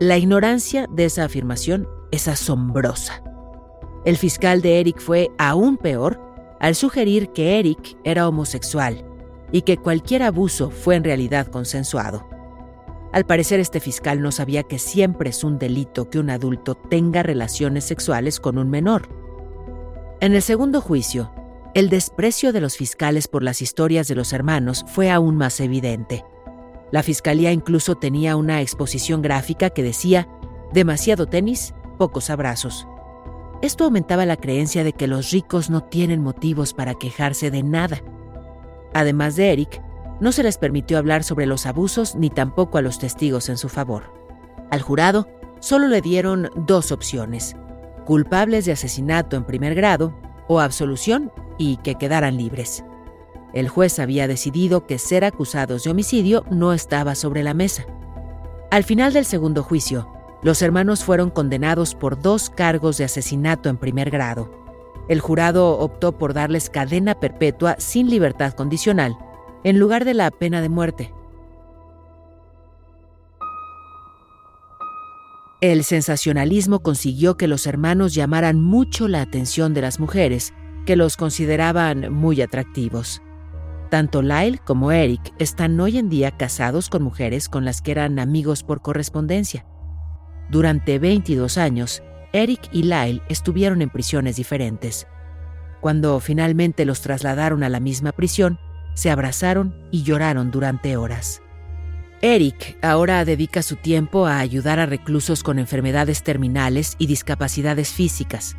La 0.00 0.16
ignorancia 0.16 0.86
de 0.90 1.05
esa 1.05 1.24
afirmación 1.24 1.86
es 2.11 2.26
asombrosa. 2.26 3.22
El 4.05 4.18
fiscal 4.18 4.61
de 4.61 4.80
Eric 4.80 5.00
fue 5.00 5.30
aún 5.38 5.78
peor 5.78 6.20
al 6.61 6.74
sugerir 6.74 7.30
que 7.30 7.59
Eric 7.59 7.96
era 8.05 8.28
homosexual 8.28 9.05
y 9.50 9.62
que 9.62 9.78
cualquier 9.78 10.22
abuso 10.22 10.70
fue 10.70 10.96
en 10.96 11.05
realidad 11.05 11.46
consensuado. 11.46 12.28
Al 13.12 13.24
parecer 13.24 13.61
este 13.61 13.80
fiscal 13.80 14.20
no 14.20 14.32
sabía 14.32 14.62
que 14.64 14.78
siempre 14.78 15.30
es 15.30 15.44
un 15.44 15.59
delito 15.59 16.11
que 16.11 16.18
un 16.18 16.28
adulto 16.28 16.74
tenga 16.74 17.22
relaciones 17.22 17.84
sexuales 17.84 18.40
con 18.40 18.59
un 18.59 18.68
menor. 18.68 19.09
En 20.20 20.34
el 20.34 20.42
segundo 20.42 20.80
juicio, 20.80 21.32
el 21.74 21.88
desprecio 21.88 22.52
de 22.52 22.61
los 22.61 22.76
fiscales 22.76 23.26
por 23.26 23.42
las 23.42 23.62
historias 23.62 24.07
de 24.07 24.16
los 24.16 24.32
hermanos 24.32 24.84
fue 24.88 25.11
aún 25.11 25.36
más 25.36 25.61
evidente. 25.61 26.24
La 26.90 27.02
fiscalía 27.02 27.52
incluso 27.52 27.94
tenía 27.94 28.36
una 28.36 28.61
exposición 28.61 29.22
gráfica 29.22 29.70
que 29.70 29.82
decía, 29.82 30.28
demasiado 30.72 31.26
tenis, 31.26 31.74
pocos 31.98 32.30
abrazos. 32.30 32.86
Esto 33.65 33.85
aumentaba 33.85 34.27
la 34.27 34.37
creencia 34.37 34.85
de 34.85 34.93
que 34.93 35.07
los 35.07 35.31
ricos 35.31 35.71
no 35.71 35.81
tienen 35.81 36.21
motivos 36.21 36.75
para 36.75 36.93
quejarse 36.97 37.51
de 37.51 37.62
nada. 37.62 38.03
Además 38.93 39.37
de 39.37 39.53
Eric, 39.53 39.81
no 40.21 40.33
se 40.33 40.43
les 40.43 40.59
permitió 40.59 40.99
hablar 40.99 41.25
sobre 41.25 41.47
los 41.47 41.65
abusos 41.65 42.15
ni 42.15 42.29
tampoco 42.29 42.77
a 42.77 42.83
los 42.83 42.99
testigos 42.99 43.49
en 43.49 43.57
su 43.57 43.71
favor. 43.71 44.12
Al 44.71 44.83
jurado 44.83 45.29
solo 45.61 45.89
le 45.89 46.03
dieron 46.03 46.51
dos 46.57 46.93
opciones, 46.93 47.57
culpables 48.05 48.67
de 48.67 48.73
asesinato 48.73 49.35
en 49.35 49.47
primer 49.47 49.75
grado 49.75 50.15
o 50.47 50.61
absolución 50.61 51.33
y 51.57 51.79
que 51.79 51.95
quedaran 51.95 52.37
libres. 52.37 52.85
El 53.55 53.71
juez 53.71 53.99
había 53.99 54.29
decidido 54.29 54.87
que 54.87 54.99
ser 54.99 55.25
acusados 55.25 55.85
de 55.85 55.91
homicidio 55.91 56.45
no 56.51 56.75
estaba 56.75 57.15
sobre 57.15 57.43
la 57.43 57.55
mesa. 57.55 57.87
Al 58.71 58.85
final 58.85 59.15
del 59.15 59.25
segundo 59.25 59.62
juicio, 59.62 60.14
los 60.45 60.61
hermanos 60.61 61.03
fueron 61.03 61.30
condenados 61.30 61.95
por 61.95 62.20
dos 62.20 62.51
cargos 62.51 62.99
de 62.99 63.05
asesinato 63.05 63.70
en 63.70 63.78
primer 63.78 64.11
grado. 64.11 64.51
El 65.09 65.20
jurado 65.20 65.78
optó 65.78 66.18
por 66.18 66.34
darles 66.34 66.68
cadena 66.68 67.18
perpetua 67.18 67.76
sin 67.78 68.11
libertad 68.11 68.53
condicional, 68.53 69.16
en 69.64 69.78
lugar 69.78 70.05
de 70.05 70.12
la 70.12 70.30
pena 70.30 70.61
de 70.61 70.68
muerte. 70.68 71.14
El 75.62 75.82
sensacionalismo 75.82 76.80
consiguió 76.80 77.38
que 77.38 77.49
los 77.49 77.66
hermanos 77.66 78.12
llamaran 78.12 78.61
mucho 78.61 79.09
la 79.09 79.22
atención 79.22 79.72
de 79.72 79.80
las 79.80 79.99
mujeres, 79.99 80.53
que 80.84 80.95
los 80.95 81.16
consideraban 81.16 82.12
muy 82.12 82.42
atractivos. 82.42 83.22
Tanto 83.88 84.20
Lyle 84.20 84.59
como 84.59 84.92
Eric 84.92 85.32
están 85.38 85.80
hoy 85.80 85.97
en 85.97 86.11
día 86.11 86.36
casados 86.36 86.90
con 86.90 87.03
mujeres 87.03 87.49
con 87.49 87.64
las 87.64 87.80
que 87.80 87.92
eran 87.92 88.18
amigos 88.18 88.62
por 88.62 88.82
correspondencia. 88.82 89.64
Durante 90.49 90.99
22 90.99 91.59
años, 91.59 92.03
Eric 92.32 92.68
y 92.72 92.82
Lyle 92.82 93.22
estuvieron 93.28 93.80
en 93.82 93.90
prisiones 93.90 94.36
diferentes. 94.36 95.07
Cuando 95.80 96.18
finalmente 96.20 96.84
los 96.84 97.01
trasladaron 97.01 97.62
a 97.62 97.68
la 97.68 97.80
misma 97.80 98.12
prisión, 98.12 98.59
se 98.95 99.11
abrazaron 99.11 99.74
y 99.90 100.03
lloraron 100.03 100.51
durante 100.51 100.97
horas. 100.97 101.42
Eric 102.22 102.78
ahora 102.82 103.24
dedica 103.24 103.62
su 103.62 103.76
tiempo 103.76 104.26
a 104.26 104.38
ayudar 104.38 104.78
a 104.78 104.86
reclusos 104.86 105.42
con 105.42 105.59
enfermedades 105.59 106.22
terminales 106.22 106.97
y 106.99 107.07
discapacidades 107.07 107.90
físicas, 107.90 108.57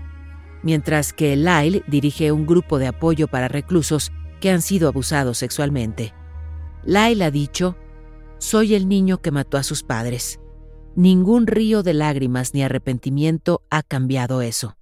mientras 0.61 1.13
que 1.13 1.36
Lyle 1.36 1.83
dirige 1.88 2.31
un 2.31 2.45
grupo 2.45 2.77
de 2.77 2.88
apoyo 2.88 3.27
para 3.27 3.47
reclusos 3.47 4.11
que 4.39 4.51
han 4.51 4.61
sido 4.61 4.88
abusados 4.88 5.39
sexualmente. 5.39 6.13
Lyle 6.83 7.23
ha 7.23 7.31
dicho, 7.31 7.75
soy 8.38 8.75
el 8.75 8.88
niño 8.88 9.21
que 9.21 9.31
mató 9.31 9.57
a 9.57 9.63
sus 9.63 9.81
padres. 9.81 10.39
Ningún 10.95 11.45
río 11.45 11.83
de 11.83 11.93
lágrimas 11.93 12.53
ni 12.53 12.63
arrepentimiento 12.63 13.61
ha 13.69 13.83
cambiado 13.83 14.41
eso. 14.41 14.77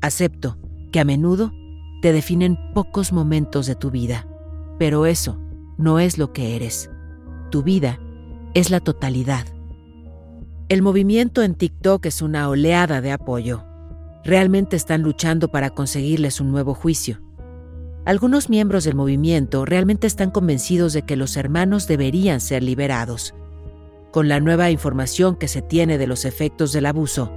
Acepto 0.00 0.58
que 0.90 0.98
a 0.98 1.04
menudo 1.04 1.52
te 2.02 2.12
definen 2.12 2.58
pocos 2.74 3.12
momentos 3.12 3.66
de 3.66 3.76
tu 3.76 3.92
vida, 3.92 4.26
pero 4.76 5.06
eso 5.06 5.38
no 5.78 6.00
es 6.00 6.18
lo 6.18 6.32
que 6.32 6.56
eres. 6.56 6.90
Tu 7.52 7.62
vida 7.62 8.00
es 8.54 8.70
la 8.70 8.80
totalidad. 8.80 9.46
El 10.68 10.82
movimiento 10.82 11.42
en 11.42 11.54
TikTok 11.54 12.06
es 12.06 12.20
una 12.20 12.48
oleada 12.48 13.00
de 13.00 13.12
apoyo. 13.12 13.64
Realmente 14.24 14.74
están 14.74 15.02
luchando 15.02 15.48
para 15.48 15.70
conseguirles 15.70 16.40
un 16.40 16.50
nuevo 16.50 16.74
juicio. 16.74 17.22
Algunos 18.04 18.50
miembros 18.50 18.82
del 18.82 18.96
movimiento 18.96 19.64
realmente 19.64 20.08
están 20.08 20.32
convencidos 20.32 20.92
de 20.92 21.02
que 21.02 21.14
los 21.14 21.36
hermanos 21.36 21.86
deberían 21.86 22.40
ser 22.40 22.64
liberados. 22.64 23.32
Con 24.14 24.28
la 24.28 24.38
nueva 24.38 24.70
información 24.70 25.34
que 25.34 25.48
se 25.48 25.60
tiene 25.60 25.98
de 25.98 26.06
los 26.06 26.24
efectos 26.24 26.70
del 26.70 26.86
abuso, 26.86 27.32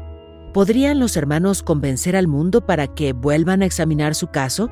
¿podrían 0.53 0.99
los 0.99 1.17
hermanos 1.17 1.63
convencer 1.63 2.15
al 2.15 2.27
mundo 2.27 2.67
para 2.67 2.85
que 2.85 3.13
vuelvan 3.13 3.63
a 3.63 3.65
examinar 3.65 4.13
su 4.13 4.27
caso? 4.27 4.69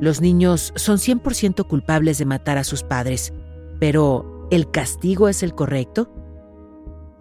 Los 0.00 0.20
niños 0.20 0.72
son 0.74 0.96
100% 0.96 1.68
culpables 1.68 2.18
de 2.18 2.24
matar 2.24 2.58
a 2.58 2.64
sus 2.64 2.82
padres, 2.82 3.32
pero 3.78 4.48
¿el 4.50 4.72
castigo 4.72 5.28
es 5.28 5.44
el 5.44 5.54
correcto? 5.54 6.12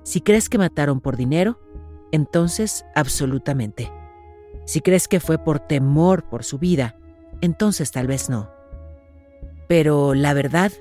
Si 0.02 0.22
crees 0.22 0.50
que 0.50 0.58
mataron 0.58 1.02
por 1.02 1.16
dinero, 1.16 1.60
entonces 2.12 2.86
absolutamente. 2.96 3.92
Si 4.66 4.82
crees 4.82 5.08
que 5.08 5.20
fue 5.20 5.38
por 5.38 5.60
temor 5.60 6.28
por 6.28 6.44
su 6.44 6.58
vida, 6.58 6.96
entonces 7.42 7.92
tal 7.92 8.08
vez 8.08 8.28
no. 8.28 8.50
Pero 9.68 10.16
la 10.16 10.34
verdad 10.34 10.72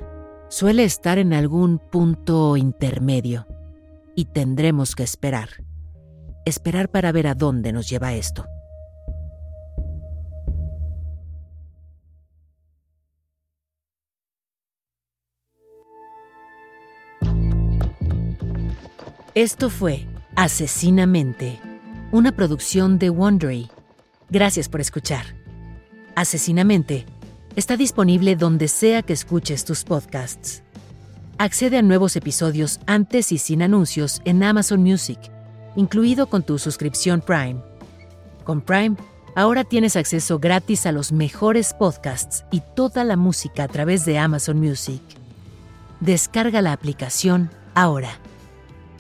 suele 0.49 0.84
estar 0.84 1.18
en 1.18 1.32
algún 1.32 1.78
punto 1.78 2.57
intermedio 2.57 3.46
y 4.14 4.26
tendremos 4.26 4.94
que 4.94 5.03
esperar. 5.03 5.49
Esperar 6.44 6.90
para 6.90 7.12
ver 7.12 7.26
a 7.26 7.34
dónde 7.34 7.72
nos 7.72 7.88
lleva 7.88 8.14
esto. 8.14 8.46
Esto 19.34 19.70
fue 19.70 20.07
Asesinamente, 20.38 21.59
una 22.12 22.30
producción 22.30 23.01
de 23.01 23.11
Wondery. 23.11 23.68
Gracias 24.30 24.68
por 24.68 24.80
escuchar. 24.80 25.26
Asesinamente 26.14 27.07
está 27.59 27.76
disponible 27.76 28.36
donde 28.36 28.68
sea 28.68 29.02
que 29.02 29.12
escuches 29.12 29.64
tus 29.64 29.82
podcasts. 29.82 30.62
Accede 31.38 31.78
a 31.78 31.82
nuevos 31.82 32.14
episodios 32.14 32.78
antes 32.86 33.32
y 33.32 33.38
sin 33.38 33.62
anuncios 33.62 34.22
en 34.24 34.44
Amazon 34.44 34.80
Music, 34.80 35.18
incluido 35.74 36.28
con 36.28 36.44
tu 36.44 36.61
suscripción 36.61 37.20
Prime. 37.20 37.56
Con 38.44 38.61
Prime, 38.61 38.94
ahora 39.34 39.64
tienes 39.64 39.96
acceso 39.96 40.38
gratis 40.38 40.86
a 40.86 40.92
los 40.92 41.11
mejores 41.11 41.74
podcasts 41.74 42.44
y 42.52 42.62
toda 42.76 43.02
la 43.02 43.16
música 43.16 43.64
a 43.64 43.68
través 43.68 44.04
de 44.04 44.18
Amazon 44.18 44.61
Music. 44.61 45.02
Descarga 45.98 46.62
la 46.62 46.70
aplicación 46.70 47.50
ahora. 47.74 48.20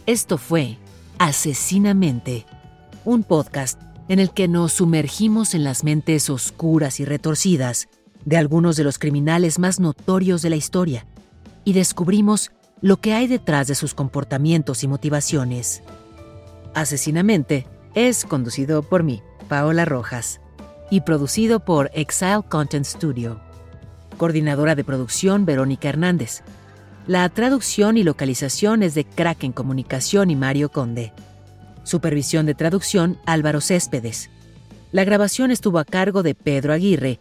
Esto 0.06 0.36
fue 0.36 0.78
Asesinamente, 1.20 2.44
un 3.04 3.22
podcast 3.22 3.80
en 4.08 4.18
el 4.18 4.32
que 4.32 4.48
nos 4.48 4.72
sumergimos 4.72 5.54
en 5.54 5.62
las 5.62 5.84
mentes 5.84 6.28
oscuras 6.28 6.98
y 6.98 7.04
retorcidas 7.04 7.88
de 8.28 8.36
algunos 8.36 8.76
de 8.76 8.84
los 8.84 8.98
criminales 8.98 9.58
más 9.58 9.80
notorios 9.80 10.42
de 10.42 10.50
la 10.50 10.56
historia 10.56 11.06
y 11.64 11.72
descubrimos 11.72 12.50
lo 12.82 12.98
que 12.98 13.14
hay 13.14 13.26
detrás 13.26 13.68
de 13.68 13.74
sus 13.74 13.94
comportamientos 13.94 14.84
y 14.84 14.88
motivaciones. 14.88 15.82
Asesinamente 16.74 17.66
es 17.94 18.26
conducido 18.26 18.82
por 18.82 19.02
mí, 19.02 19.22
Paola 19.48 19.86
Rojas, 19.86 20.42
y 20.90 21.00
producido 21.00 21.60
por 21.60 21.90
Exile 21.94 22.42
Content 22.46 22.84
Studio. 22.84 23.40
Coordinadora 24.18 24.74
de 24.74 24.84
producción, 24.84 25.46
Verónica 25.46 25.88
Hernández. 25.88 26.42
La 27.06 27.26
traducción 27.30 27.96
y 27.96 28.02
localización 28.02 28.82
es 28.82 28.94
de 28.94 29.04
Kraken 29.04 29.52
Comunicación 29.52 30.30
y 30.30 30.36
Mario 30.36 30.70
Conde. 30.70 31.14
Supervisión 31.82 32.44
de 32.44 32.54
traducción 32.54 33.16
Álvaro 33.24 33.62
Céspedes. 33.62 34.28
La 34.92 35.04
grabación 35.04 35.50
estuvo 35.50 35.78
a 35.78 35.86
cargo 35.86 36.22
de 36.22 36.34
Pedro 36.34 36.74
Aguirre 36.74 37.20